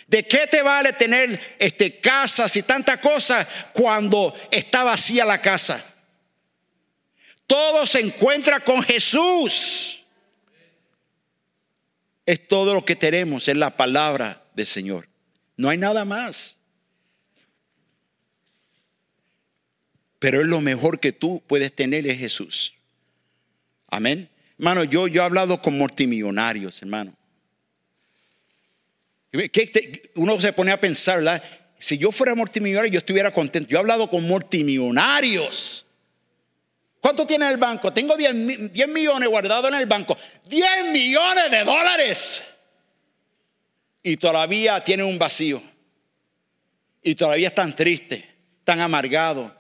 ¿De 0.07 0.29
qué 0.29 0.47
te 0.47 0.61
vale 0.61 0.93
tener 0.93 1.57
este, 1.59 2.01
casas 2.01 2.55
y 2.55 2.63
tantas 2.63 2.99
cosas 2.99 3.49
cuando 3.73 4.39
está 4.51 4.85
vacía 4.85 5.25
la 5.25 5.41
casa? 5.41 5.83
todo 7.47 7.87
se 7.87 8.01
encuentra 8.01 8.61
con 8.61 8.83
Jesús. 8.83 10.05
Es 12.27 12.47
todo 12.47 12.75
lo 12.75 12.85
que 12.85 12.95
tenemos, 12.95 13.49
es 13.49 13.57
la 13.57 13.75
palabra 13.75 14.45
del 14.55 14.67
Señor. 14.67 15.09
No 15.57 15.71
hay 15.71 15.79
nada 15.79 16.05
más. 16.05 16.60
Pero 20.21 20.41
es 20.41 20.47
lo 20.47 20.61
mejor 20.61 21.01
que 21.01 21.11
tú 21.11 21.43
puedes 21.49 21.75
tener 21.75 22.07
es 22.07 22.19
Jesús. 22.19 22.75
Amén. 23.89 24.29
Hermano, 24.57 24.85
yo, 24.85 25.09
yo 25.09 25.23
he 25.23 25.25
hablado 25.25 25.61
con 25.61 25.77
multimillonarios, 25.77 26.81
hermano. 26.83 27.13
Uno 30.15 30.41
se 30.41 30.53
pone 30.53 30.71
a 30.71 30.81
pensar, 30.81 31.17
¿verdad? 31.17 31.43
Si 31.77 31.99
yo 31.99 32.13
fuera 32.13 32.37
multimillonario, 32.37 32.93
yo 32.93 32.99
estuviera 32.99 33.33
contento. 33.33 33.69
Yo 33.69 33.79
he 33.79 33.81
hablado 33.81 34.09
con 34.09 34.23
multimillonarios 34.23 35.85
¿Cuánto 37.01 37.27
tiene 37.27 37.47
en 37.47 37.53
el 37.53 37.57
banco? 37.57 37.93
Tengo 37.93 38.15
10, 38.17 38.35
millones 38.89 39.29
guardados 39.29 39.69
en 39.69 39.75
el 39.75 39.87
banco. 39.87 40.17
10 40.47 40.93
millones 40.93 41.51
de 41.51 41.65
dólares. 41.65 42.43
Y 44.03 44.19
todavía 44.19 44.85
tiene 44.85 45.03
un 45.03 45.19
vacío. 45.19 45.63
Y 47.03 47.15
todavía 47.15 47.49
están 47.49 47.75
tristes, 47.75 48.23
tan 48.65 48.81
amargados. 48.81 49.51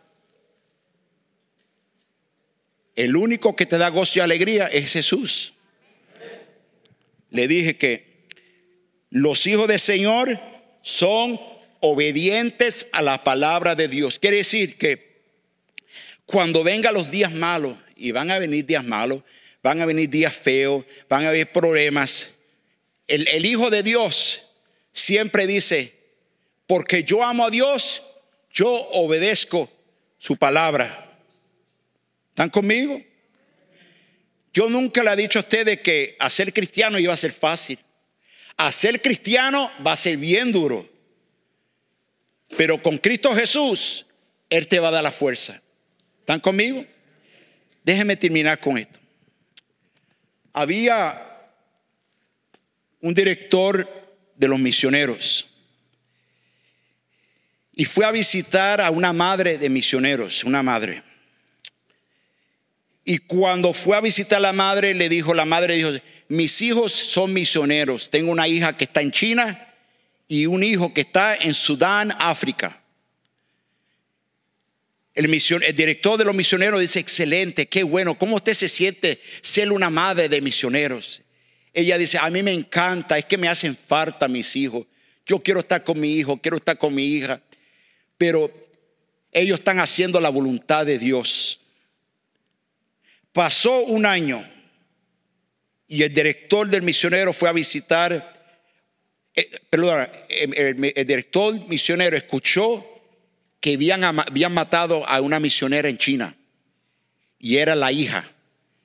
El 3.01 3.16
único 3.16 3.57
que 3.57 3.64
te 3.64 3.78
da 3.78 3.88
gozo 3.88 4.18
y 4.18 4.20
alegría 4.20 4.66
es 4.66 4.92
Jesús. 4.92 5.55
Le 7.30 7.48
dije 7.48 7.78
que 7.78 8.26
los 9.09 9.46
hijos 9.46 9.68
del 9.68 9.78
Señor 9.78 10.38
son 10.82 11.40
obedientes 11.80 12.88
a 12.92 13.01
la 13.01 13.24
palabra 13.24 13.74
de 13.74 13.88
Dios. 13.88 14.18
Quiere 14.18 14.36
decir 14.36 14.76
que 14.76 15.22
cuando 16.26 16.62
vengan 16.62 16.92
los 16.92 17.11
días 17.11 17.32
malos, 17.32 17.78
y 17.96 18.12
van 18.12 18.30
a 18.30 18.38
venir 18.38 18.66
días 18.66 18.84
malos, 18.84 19.22
van 19.62 19.80
a 19.80 19.86
venir 19.86 20.11
días 20.11 20.34
feos, 20.34 20.84
van 21.09 21.24
a 21.24 21.30
haber 21.30 21.51
problemas, 21.51 22.34
el, 23.09 23.26
el 23.28 23.46
Hijo 23.46 23.70
de 23.70 23.82
Dios 23.82 24.42
siempre 24.92 25.46
dice, 25.46 25.94
porque 26.66 27.03
yo 27.03 27.24
amo 27.24 27.46
a 27.46 27.51
Dios, 27.51 28.03
yo 28.53 28.70
obedezco 28.70 29.70
su 30.18 30.36
palabra. 30.36 31.09
¿Están 32.41 32.49
conmigo? 32.49 32.99
Yo 34.55 34.70
nunca 34.70 35.05
le 35.05 35.12
he 35.12 35.16
dicho 35.16 35.38
a 35.38 35.43
ustedes 35.43 35.80
que 35.80 36.16
hacer 36.18 36.55
cristiano 36.55 36.99
iba 36.99 37.12
a 37.12 37.16
ser 37.18 37.32
fácil. 37.32 37.78
Hacer 38.57 39.03
cristiano 39.03 39.70
va 39.86 39.93
a 39.93 39.97
ser 39.99 40.16
bien 40.16 40.51
duro. 40.51 40.88
Pero 42.57 42.82
con 42.82 42.97
Cristo 42.97 43.34
Jesús, 43.34 44.07
Él 44.49 44.68
te 44.68 44.80
va 44.80 44.88
a 44.88 44.91
dar 44.91 45.03
la 45.03 45.12
fuerza. 45.12 45.61
¿Están 46.20 46.41
conmigo? 46.41 46.82
Déjenme 47.84 48.16
terminar 48.16 48.59
con 48.59 48.78
esto. 48.78 48.99
Había 50.55 51.22
un 53.03 53.12
director 53.12 53.86
de 54.34 54.49
los 54.49 54.59
misioneros 54.59 55.47
y 57.74 57.84
fue 57.84 58.07
a 58.07 58.11
visitar 58.11 58.80
a 58.80 58.91
una 58.91 59.12
madre 59.12 59.59
de 59.59 59.68
misioneros, 59.68 60.43
una 60.43 60.62
madre. 60.62 61.09
Y 63.11 63.18
cuando 63.18 63.72
fue 63.72 63.96
a 63.96 64.00
visitar 64.00 64.36
a 64.36 64.40
la 64.40 64.52
madre, 64.52 64.94
le 64.94 65.08
dijo, 65.08 65.34
la 65.34 65.44
madre 65.44 65.74
dijo, 65.74 65.90
mis 66.28 66.62
hijos 66.62 66.92
son 66.92 67.32
misioneros. 67.32 68.08
Tengo 68.08 68.30
una 68.30 68.46
hija 68.46 68.76
que 68.76 68.84
está 68.84 69.00
en 69.00 69.11
China 69.11 69.74
y 70.28 70.46
un 70.46 70.62
hijo 70.62 70.94
que 70.94 71.00
está 71.00 71.34
en 71.34 71.52
Sudán, 71.52 72.14
África. 72.20 72.80
El, 75.12 75.24
el, 75.24 75.74
director 75.74 76.16
de 76.16 76.24
los 76.24 76.36
misioneros 76.36 76.80
dice, 76.80 77.00
excelente, 77.00 77.66
qué 77.66 77.82
bueno, 77.82 78.16
¿cómo 78.16 78.36
usted 78.36 78.54
se 78.54 78.68
siente 78.68 79.20
ser 79.42 79.72
una 79.72 79.90
madre 79.90 80.28
de 80.28 80.40
misioneros? 80.40 81.20
Ella 81.74 81.98
dice, 81.98 82.16
a 82.16 82.30
mí 82.30 82.44
me 82.44 82.52
encanta, 82.52 83.18
es 83.18 83.24
que 83.24 83.38
me 83.38 83.48
hacen 83.48 83.76
falta 83.76 84.28
mis 84.28 84.54
hijos. 84.54 84.86
Yo 85.26 85.40
quiero 85.40 85.58
estar 85.58 85.82
con 85.82 85.98
mi 85.98 86.14
hijo, 86.14 86.40
quiero 86.40 86.58
estar 86.58 86.78
con 86.78 86.94
mi 86.94 87.06
hija, 87.06 87.42
pero 88.16 88.52
ellos 89.32 89.58
están 89.58 89.80
haciendo 89.80 90.20
la 90.20 90.28
voluntad 90.28 90.86
de 90.86 90.96
Dios. 90.96 91.59
Pasó 93.33 93.85
un 93.85 94.07
año 94.07 94.45
y 95.87 96.03
el 96.03 96.12
director 96.12 96.68
del 96.68 96.83
misionero 96.83 97.33
fue 97.33 97.49
a 97.49 97.53
visitar, 97.53 98.33
eh, 99.35 99.51
perdón, 99.68 100.09
el, 100.28 101.07
director 101.07 101.68
misionero 101.68 102.16
escuchó 102.16 102.87
que 103.61 103.74
habían, 103.74 104.05
habían, 104.05 104.53
matado 104.53 105.07
a 105.07 105.20
una 105.20 105.39
misionera 105.39 105.89
en 105.89 105.99
China 105.99 106.37
y 107.39 107.57
era 107.57 107.74
la 107.74 107.93
hija 107.93 108.31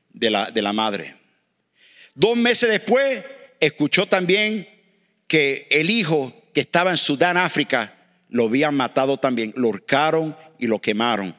de 0.09 0.29
la, 0.29 0.51
de 0.51 0.61
la 0.61 0.73
madre. 0.73 1.15
Dos 2.13 2.37
meses 2.37 2.69
después 2.69 3.23
escuchó 3.59 4.07
también 4.07 4.67
que 5.27 5.67
el 5.69 5.89
hijo 5.89 6.33
que 6.53 6.61
estaba 6.61 6.91
en 6.91 6.97
Sudán, 6.97 7.37
África, 7.37 7.93
lo 8.29 8.45
habían 8.45 8.75
matado 8.75 9.17
también, 9.17 9.53
lo 9.55 9.69
horcaron 9.69 10.35
y 10.57 10.67
lo 10.67 10.79
quemaron. 10.79 11.35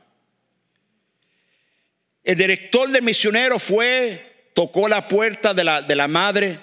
El 2.27 2.37
director 2.37 2.91
del 2.91 3.05
misionero 3.05 3.61
fue, 3.61 4.49
tocó 4.53 4.89
la 4.89 5.07
puerta 5.07 5.55
de 5.55 5.63
la, 5.63 5.81
de 5.81 5.95
la 5.95 6.09
madre 6.09 6.59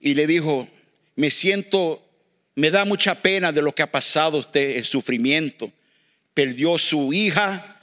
y 0.00 0.14
le 0.14 0.26
dijo, 0.26 0.66
me 1.14 1.30
siento, 1.30 2.04
me 2.56 2.72
da 2.72 2.84
mucha 2.84 3.14
pena 3.14 3.52
de 3.52 3.62
lo 3.62 3.72
que 3.72 3.84
ha 3.84 3.92
pasado 3.92 4.38
usted, 4.38 4.78
el 4.78 4.84
sufrimiento. 4.84 5.70
Perdió 6.34 6.76
su 6.76 7.12
hija, 7.12 7.80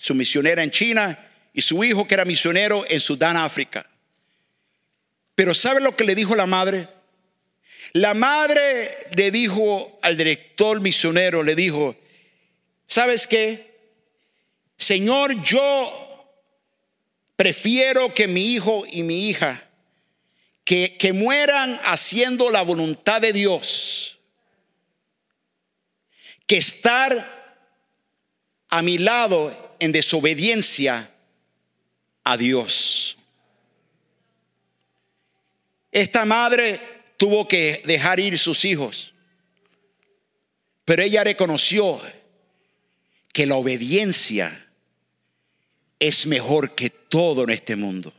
su 0.00 0.14
misionera 0.14 0.62
en 0.62 0.70
China, 0.70 1.18
y 1.52 1.60
su 1.60 1.84
hijo 1.84 2.08
que 2.08 2.14
era 2.14 2.24
misionero 2.24 2.86
en 2.88 3.00
Sudán, 3.00 3.36
África. 3.36 3.84
Pero 5.34 5.52
¿sabe 5.52 5.82
lo 5.82 5.94
que 5.94 6.04
le 6.04 6.14
dijo 6.14 6.34
la 6.34 6.46
madre? 6.46 6.88
La 7.92 8.14
madre 8.14 8.96
le 9.14 9.30
dijo 9.30 9.98
al 10.00 10.16
director 10.16 10.80
misionero, 10.80 11.42
le 11.42 11.54
dijo, 11.54 11.94
¿sabes 12.86 13.26
qué? 13.26 13.76
Señor, 14.78 15.38
yo 15.42 16.15
Prefiero 17.36 18.14
que 18.14 18.26
mi 18.26 18.52
hijo 18.52 18.84
y 18.90 19.02
mi 19.02 19.28
hija 19.28 19.68
que, 20.64 20.96
que 20.98 21.12
mueran 21.12 21.78
haciendo 21.84 22.50
la 22.50 22.62
voluntad 22.62 23.20
de 23.20 23.32
Dios 23.32 24.18
que 26.46 26.56
estar 26.56 27.36
a 28.68 28.82
mi 28.82 28.98
lado 28.98 29.76
en 29.78 29.92
desobediencia 29.92 31.12
a 32.24 32.36
Dios. 32.36 33.18
Esta 35.90 36.24
madre 36.24 36.80
tuvo 37.16 37.48
que 37.48 37.82
dejar 37.84 38.20
ir 38.20 38.38
sus 38.38 38.64
hijos, 38.64 39.14
pero 40.84 41.02
ella 41.02 41.24
reconoció 41.24 42.00
que 43.32 43.46
la 43.46 43.56
obediencia 43.56 44.65
es 45.98 46.26
mejor 46.26 46.74
que 46.74 46.90
todo 46.90 47.44
en 47.44 47.50
este 47.50 47.76
mundo. 47.76 48.12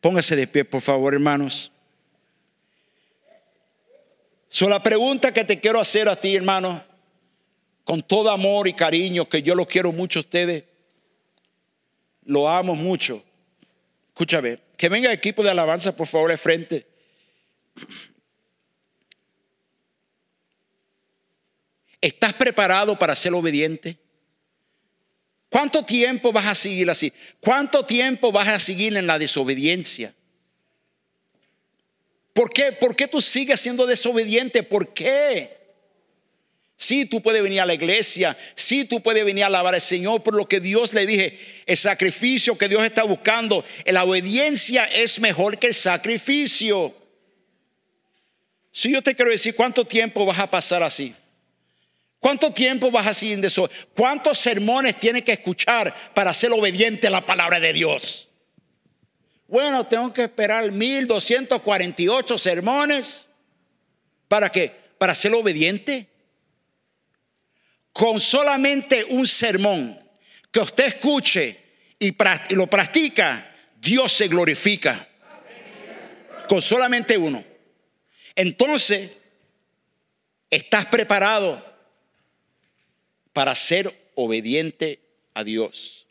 Póngase 0.00 0.36
de 0.36 0.46
pie, 0.46 0.64
por 0.64 0.80
favor, 0.80 1.14
hermanos. 1.14 1.70
So, 4.48 4.68
la 4.68 4.82
pregunta 4.82 5.32
que 5.32 5.44
te 5.44 5.60
quiero 5.60 5.80
hacer 5.80 6.08
a 6.08 6.16
ti, 6.16 6.34
hermano, 6.34 6.84
con 7.84 8.02
todo 8.02 8.30
amor 8.30 8.66
y 8.68 8.74
cariño, 8.74 9.28
que 9.28 9.42
yo 9.42 9.54
lo 9.54 9.66
quiero 9.66 9.92
mucho 9.92 10.18
a 10.18 10.22
ustedes, 10.22 10.64
lo 12.24 12.48
amo 12.48 12.74
mucho. 12.74 13.22
Escúchame, 14.08 14.58
que 14.76 14.88
venga 14.88 15.08
el 15.08 15.14
equipo 15.14 15.42
de 15.42 15.50
alabanza, 15.50 15.94
por 15.94 16.06
favor, 16.06 16.30
de 16.30 16.36
frente. 16.36 16.86
¿Estás 22.00 22.32
preparado 22.34 22.98
para 22.98 23.14
ser 23.14 23.34
obediente? 23.34 23.98
¿Cuánto 25.50 25.84
tiempo 25.84 26.32
vas 26.32 26.46
a 26.46 26.54
seguir 26.54 26.88
así? 26.88 27.12
¿Cuánto 27.40 27.84
tiempo 27.84 28.30
vas 28.30 28.48
a 28.48 28.58
seguir 28.58 28.96
en 28.96 29.06
la 29.06 29.18
desobediencia? 29.18 30.14
¿Por 32.32 32.52
qué? 32.52 32.70
¿Por 32.72 32.94
qué 32.94 33.08
tú 33.08 33.20
sigues 33.20 33.60
siendo 33.60 33.84
desobediente? 33.84 34.62
¿Por 34.62 34.94
qué? 34.94 35.58
Sí, 36.76 37.04
tú 37.04 37.20
puedes 37.20 37.42
venir 37.42 37.60
a 37.60 37.66
la 37.66 37.74
iglesia, 37.74 38.34
sí, 38.54 38.86
tú 38.86 39.02
puedes 39.02 39.22
venir 39.22 39.44
a 39.44 39.48
alabar 39.48 39.74
al 39.74 39.82
Señor 39.82 40.22
por 40.22 40.34
lo 40.34 40.48
que 40.48 40.60
Dios 40.60 40.94
le 40.94 41.04
dije, 41.04 41.38
el 41.66 41.76
sacrificio 41.76 42.56
que 42.56 42.68
Dios 42.68 42.82
está 42.82 43.02
buscando, 43.02 43.66
la 43.84 44.04
obediencia 44.04 44.84
es 44.86 45.20
mejor 45.20 45.58
que 45.58 45.66
el 45.66 45.74
sacrificio. 45.74 46.94
Si 48.72 48.90
yo 48.90 49.02
te 49.02 49.14
quiero 49.14 49.30
decir, 49.30 49.54
¿cuánto 49.54 49.84
tiempo 49.84 50.24
vas 50.24 50.38
a 50.38 50.50
pasar 50.50 50.82
así? 50.82 51.14
¿Cuánto 52.20 52.52
tiempo 52.52 52.90
vas 52.90 53.06
a 53.06 53.14
seguir 53.14 53.38
en 53.38 53.44
eso? 53.44 53.68
¿Cuántos 53.94 54.38
sermones 54.38 55.00
tienes 55.00 55.22
que 55.22 55.32
escuchar 55.32 56.12
para 56.14 56.34
ser 56.34 56.52
obediente 56.52 57.06
a 57.06 57.10
la 57.10 57.24
palabra 57.24 57.58
de 57.58 57.72
Dios? 57.72 58.28
Bueno, 59.48 59.86
tengo 59.86 60.12
que 60.12 60.24
esperar 60.24 60.70
1248 60.70 62.36
sermones. 62.36 63.26
¿Para 64.28 64.50
qué? 64.50 64.70
Para 64.98 65.14
ser 65.14 65.32
obediente. 65.32 66.08
Con 67.90 68.20
solamente 68.20 69.02
un 69.08 69.26
sermón 69.26 69.98
que 70.52 70.60
usted 70.60 70.88
escuche 70.88 71.58
y 71.98 72.14
lo 72.54 72.66
practica, 72.66 73.50
Dios 73.80 74.12
se 74.12 74.28
glorifica. 74.28 75.08
Con 76.50 76.60
solamente 76.60 77.16
uno. 77.16 77.42
Entonces, 78.34 79.10
estás 80.50 80.84
preparado 80.84 81.69
para 83.40 83.54
ser 83.54 84.12
obediente 84.16 85.00
a 85.32 85.42
Dios. 85.42 86.06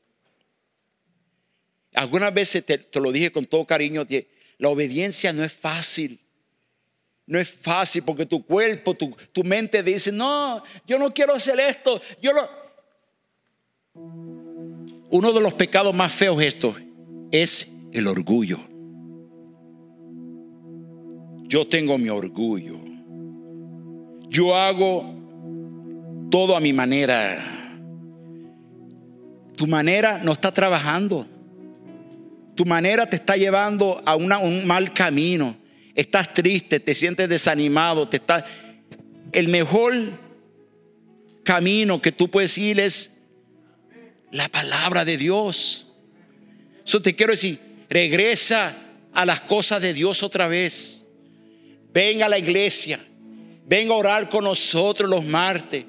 Algunas 1.93 2.33
veces 2.33 2.65
te, 2.65 2.99
lo 2.99 3.11
dije 3.11 3.31
con 3.31 3.45
todo 3.45 3.67
cariño, 3.67 4.03
la 4.57 4.69
obediencia 4.69 5.31
no 5.31 5.43
es 5.43 5.53
fácil. 5.53 6.19
No 7.27 7.37
es 7.37 7.47
fácil 7.47 8.01
porque 8.01 8.25
tu 8.25 8.43
cuerpo, 8.43 8.95
tu, 8.95 9.15
tu 9.31 9.43
mente 9.43 9.83
dice, 9.83 10.11
no, 10.11 10.63
yo 10.87 10.97
no 10.97 11.13
quiero 11.13 11.35
hacer 11.35 11.59
esto. 11.59 12.01
Yo 12.19 12.33
lo... 12.33 12.49
Uno 15.11 15.31
de 15.31 15.39
los 15.39 15.53
pecados 15.53 15.93
más 15.93 16.11
feos 16.11 16.41
esto 16.41 16.75
es 17.31 17.69
el 17.91 18.07
orgullo. 18.07 18.57
Yo 21.47 21.67
tengo 21.67 21.95
mi 21.99 22.09
orgullo. 22.09 22.79
Yo 24.29 24.55
hago 24.55 25.18
todo 26.29 26.55
a 26.55 26.59
mi 26.59 26.73
manera. 26.73 27.37
Tu 29.55 29.67
manera 29.67 30.19
no 30.19 30.31
está 30.31 30.53
trabajando. 30.53 31.27
Tu 32.55 32.65
manera 32.65 33.09
te 33.09 33.15
está 33.15 33.35
llevando 33.35 34.01
a 34.05 34.15
un 34.15 34.67
mal 34.67 34.93
camino. 34.93 35.55
Estás 35.95 36.33
triste, 36.33 36.79
te 36.79 36.95
sientes 36.95 37.27
desanimado, 37.27 38.07
te 38.07 38.17
está 38.17 38.45
el 39.31 39.47
mejor 39.47 39.93
camino 41.43 42.01
que 42.01 42.11
tú 42.11 42.29
puedes 42.29 42.57
ir 42.57 42.79
es 42.79 43.11
la 44.31 44.47
palabra 44.49 45.05
de 45.05 45.17
Dios. 45.17 45.87
Eso 46.85 47.01
te 47.01 47.15
quiero 47.15 47.31
decir, 47.31 47.59
regresa 47.89 48.75
a 49.13 49.25
las 49.25 49.41
cosas 49.41 49.81
de 49.81 49.93
Dios 49.93 50.23
otra 50.23 50.47
vez. 50.47 51.03
Ven 51.91 52.23
a 52.23 52.29
la 52.29 52.37
iglesia. 52.37 52.99
Ven 53.65 53.89
a 53.89 53.93
orar 53.93 54.29
con 54.29 54.43
nosotros 54.43 55.09
los 55.09 55.25
martes. 55.25 55.85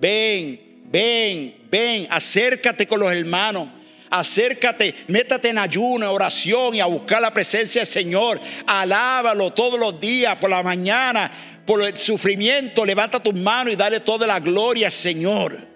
Ven, 0.00 0.82
ven, 0.90 1.56
ven. 1.70 2.06
Acércate 2.10 2.86
con 2.86 3.00
los 3.00 3.12
hermanos. 3.12 3.68
Acércate, 4.10 4.94
métate 5.08 5.50
en 5.50 5.58
ayuno, 5.58 6.10
oración 6.10 6.74
y 6.74 6.80
a 6.80 6.86
buscar 6.86 7.20
la 7.20 7.32
presencia 7.32 7.82
del 7.82 7.86
Señor. 7.86 8.40
Alábalo 8.66 9.52
todos 9.52 9.78
los 9.78 10.00
días, 10.00 10.36
por 10.36 10.48
la 10.48 10.62
mañana, 10.62 11.30
por 11.66 11.82
el 11.82 11.96
sufrimiento. 11.96 12.86
Levanta 12.86 13.22
tus 13.22 13.34
manos 13.34 13.74
y 13.74 13.76
dale 13.76 14.00
toda 14.00 14.26
la 14.26 14.40
gloria 14.40 14.86
al 14.86 14.92
Señor. 14.92 15.66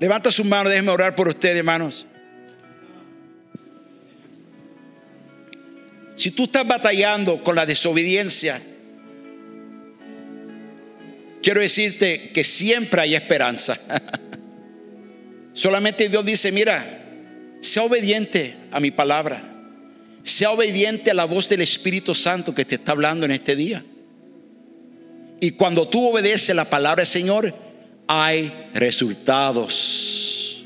Levanta 0.00 0.30
sus 0.30 0.46
manos, 0.46 0.70
déjenme 0.70 0.92
orar 0.92 1.14
por 1.14 1.28
ustedes, 1.28 1.58
hermanos. 1.58 2.06
Si 6.16 6.30
tú 6.30 6.44
estás 6.44 6.66
batallando 6.66 7.42
con 7.42 7.56
la 7.56 7.66
desobediencia, 7.66 8.60
quiero 11.44 11.60
decirte 11.60 12.30
que 12.30 12.42
siempre 12.42 13.02
hay 13.02 13.14
esperanza. 13.14 13.78
Solamente 15.52 16.08
Dios 16.08 16.24
dice, 16.24 16.50
mira, 16.50 17.02
sea 17.60 17.84
obediente 17.84 18.56
a 18.72 18.80
mi 18.80 18.90
palabra. 18.90 19.50
Sea 20.22 20.52
obediente 20.52 21.10
a 21.10 21.14
la 21.14 21.26
voz 21.26 21.50
del 21.50 21.60
Espíritu 21.60 22.14
Santo 22.14 22.54
que 22.54 22.64
te 22.64 22.76
está 22.76 22.92
hablando 22.92 23.26
en 23.26 23.32
este 23.32 23.54
día. 23.54 23.84
Y 25.38 25.50
cuando 25.50 25.86
tú 25.86 26.08
obedeces 26.08 26.56
la 26.56 26.64
palabra 26.64 27.02
del 27.02 27.06
Señor, 27.06 27.54
hay 28.06 28.70
resultados. 28.72 30.64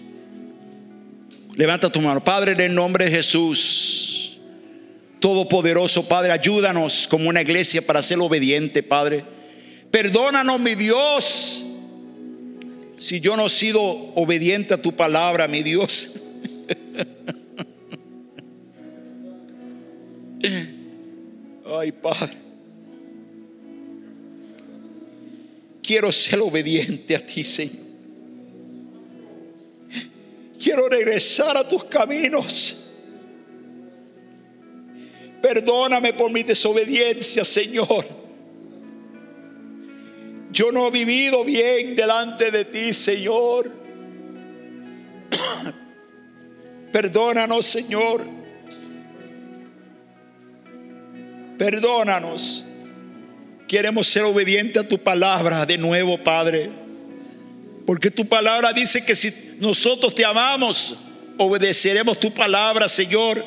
Levanta 1.56 1.90
tu 1.90 2.00
mano. 2.00 2.22
Padre, 2.22 2.52
en 2.52 2.60
el 2.60 2.74
nombre 2.74 3.06
de 3.06 3.10
Jesús, 3.10 4.38
Todopoderoso, 5.18 6.06
Padre, 6.06 6.30
ayúdanos 6.30 7.08
como 7.08 7.28
una 7.28 7.42
iglesia 7.42 7.84
para 7.84 8.00
ser 8.00 8.20
obediente, 8.20 8.84
Padre. 8.84 9.24
Perdónanos, 9.90 10.60
mi 10.60 10.74
Dios, 10.74 11.64
si 12.98 13.20
yo 13.20 13.36
no 13.36 13.46
he 13.46 13.50
sido 13.50 13.80
obediente 13.82 14.74
a 14.74 14.82
tu 14.82 14.94
palabra, 14.94 15.48
mi 15.48 15.62
Dios. 15.62 16.20
Ay, 21.78 21.92
Padre. 21.92 22.36
Quiero 25.82 26.12
ser 26.12 26.40
obediente 26.40 27.16
a 27.16 27.24
ti, 27.24 27.44
Señor. 27.44 27.88
Quiero 30.62 30.88
regresar 30.88 31.56
a 31.56 31.66
tus 31.66 31.84
caminos. 31.84 32.84
Perdóname 35.40 36.12
por 36.12 36.30
mi 36.30 36.42
desobediencia, 36.42 37.44
Señor. 37.44 38.17
Yo 40.50 40.72
no 40.72 40.88
he 40.88 40.90
vivido 40.90 41.44
bien 41.44 41.94
delante 41.94 42.50
de 42.50 42.64
ti, 42.64 42.92
Señor. 42.94 43.70
Perdónanos, 46.92 47.66
Señor. 47.66 48.24
Perdónanos. 51.58 52.64
Queremos 53.66 54.06
ser 54.06 54.22
obedientes 54.22 54.82
a 54.82 54.88
tu 54.88 54.98
palabra 54.98 55.66
de 55.66 55.76
nuevo, 55.76 56.16
Padre. 56.22 56.70
Porque 57.84 58.10
tu 58.10 58.26
palabra 58.26 58.72
dice 58.72 59.04
que 59.04 59.14
si 59.14 59.56
nosotros 59.58 60.14
te 60.14 60.24
amamos, 60.24 60.96
obedeceremos 61.36 62.18
tu 62.18 62.32
palabra, 62.32 62.88
Señor. 62.88 63.44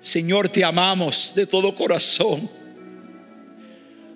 Señor, 0.00 0.48
te 0.48 0.64
amamos 0.64 1.32
de 1.34 1.46
todo 1.46 1.74
corazón. 1.74 2.57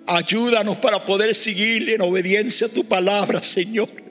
Ayúdanos 0.05 0.77
para 0.77 1.05
poder 1.05 1.33
seguir 1.33 1.89
en 1.89 2.01
obediencia 2.01 2.67
a 2.67 2.69
tu 2.69 2.83
palabra, 2.83 3.41
Señor. 3.41 3.87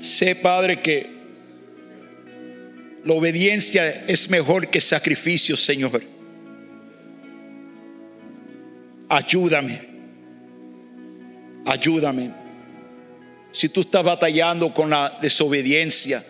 sé, 0.00 0.34
Padre, 0.34 0.82
que 0.82 1.18
la 3.04 3.14
obediencia 3.14 4.04
es 4.06 4.28
mejor 4.28 4.68
que 4.68 4.80
sacrificio, 4.80 5.56
Señor. 5.56 6.02
Ayúdame. 9.08 9.88
Ayúdame. 11.64 12.32
Si 13.52 13.68
tú 13.68 13.82
estás 13.82 14.02
batallando 14.02 14.74
con 14.74 14.90
la 14.90 15.18
desobediencia, 15.22 16.24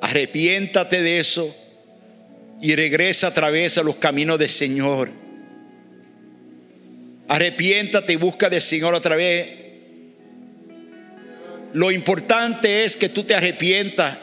arrepiéntate 0.00 1.02
de 1.02 1.18
eso 1.18 1.56
y 2.60 2.74
regresa 2.74 3.28
a 3.28 3.34
través 3.34 3.74
de 3.76 3.84
los 3.84 3.96
caminos 3.96 4.38
del 4.38 4.48
Señor. 4.48 5.10
Arrepiéntate 7.28 8.12
y 8.12 8.16
busca 8.16 8.50
del 8.50 8.60
Señor 8.60 8.94
otra 8.94 9.16
vez. 9.16 9.48
Lo 11.72 11.90
importante 11.90 12.84
es 12.84 12.96
que 12.96 13.08
tú 13.08 13.22
te 13.22 13.34
arrepientas 13.34 14.18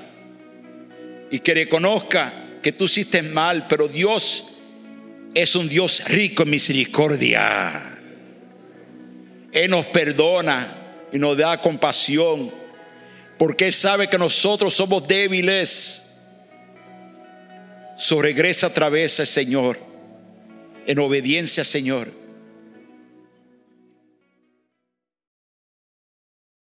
y 1.32 1.40
que 1.40 1.54
reconozca 1.54 2.34
que 2.62 2.72
tú 2.74 2.86
hiciste 2.86 3.22
mal, 3.22 3.68
pero 3.68 3.88
Dios 3.88 4.58
es 5.34 5.56
un 5.56 5.70
Dios 5.70 6.04
rico 6.08 6.44
en 6.44 6.50
misericordia. 6.50 7.98
Él 9.52 9.72
nos 9.72 9.86
perdona 9.88 11.08
y 11.12 11.18
nos 11.18 11.38
da 11.38 11.62
compasión, 11.62 12.52
porque 13.38 13.66
Él 13.66 13.74
sabe 13.74 14.10
que 14.10 14.18
nosotros 14.18 14.74
somos 14.74 15.08
débiles. 15.08 16.07
So 17.98 18.22
regresa 18.22 18.68
a 18.68 18.74
través 18.74 19.20
al 19.20 19.28
Señor, 19.28 19.80
en 20.86 21.00
obediencia 21.00 21.64
Señor 21.64 22.17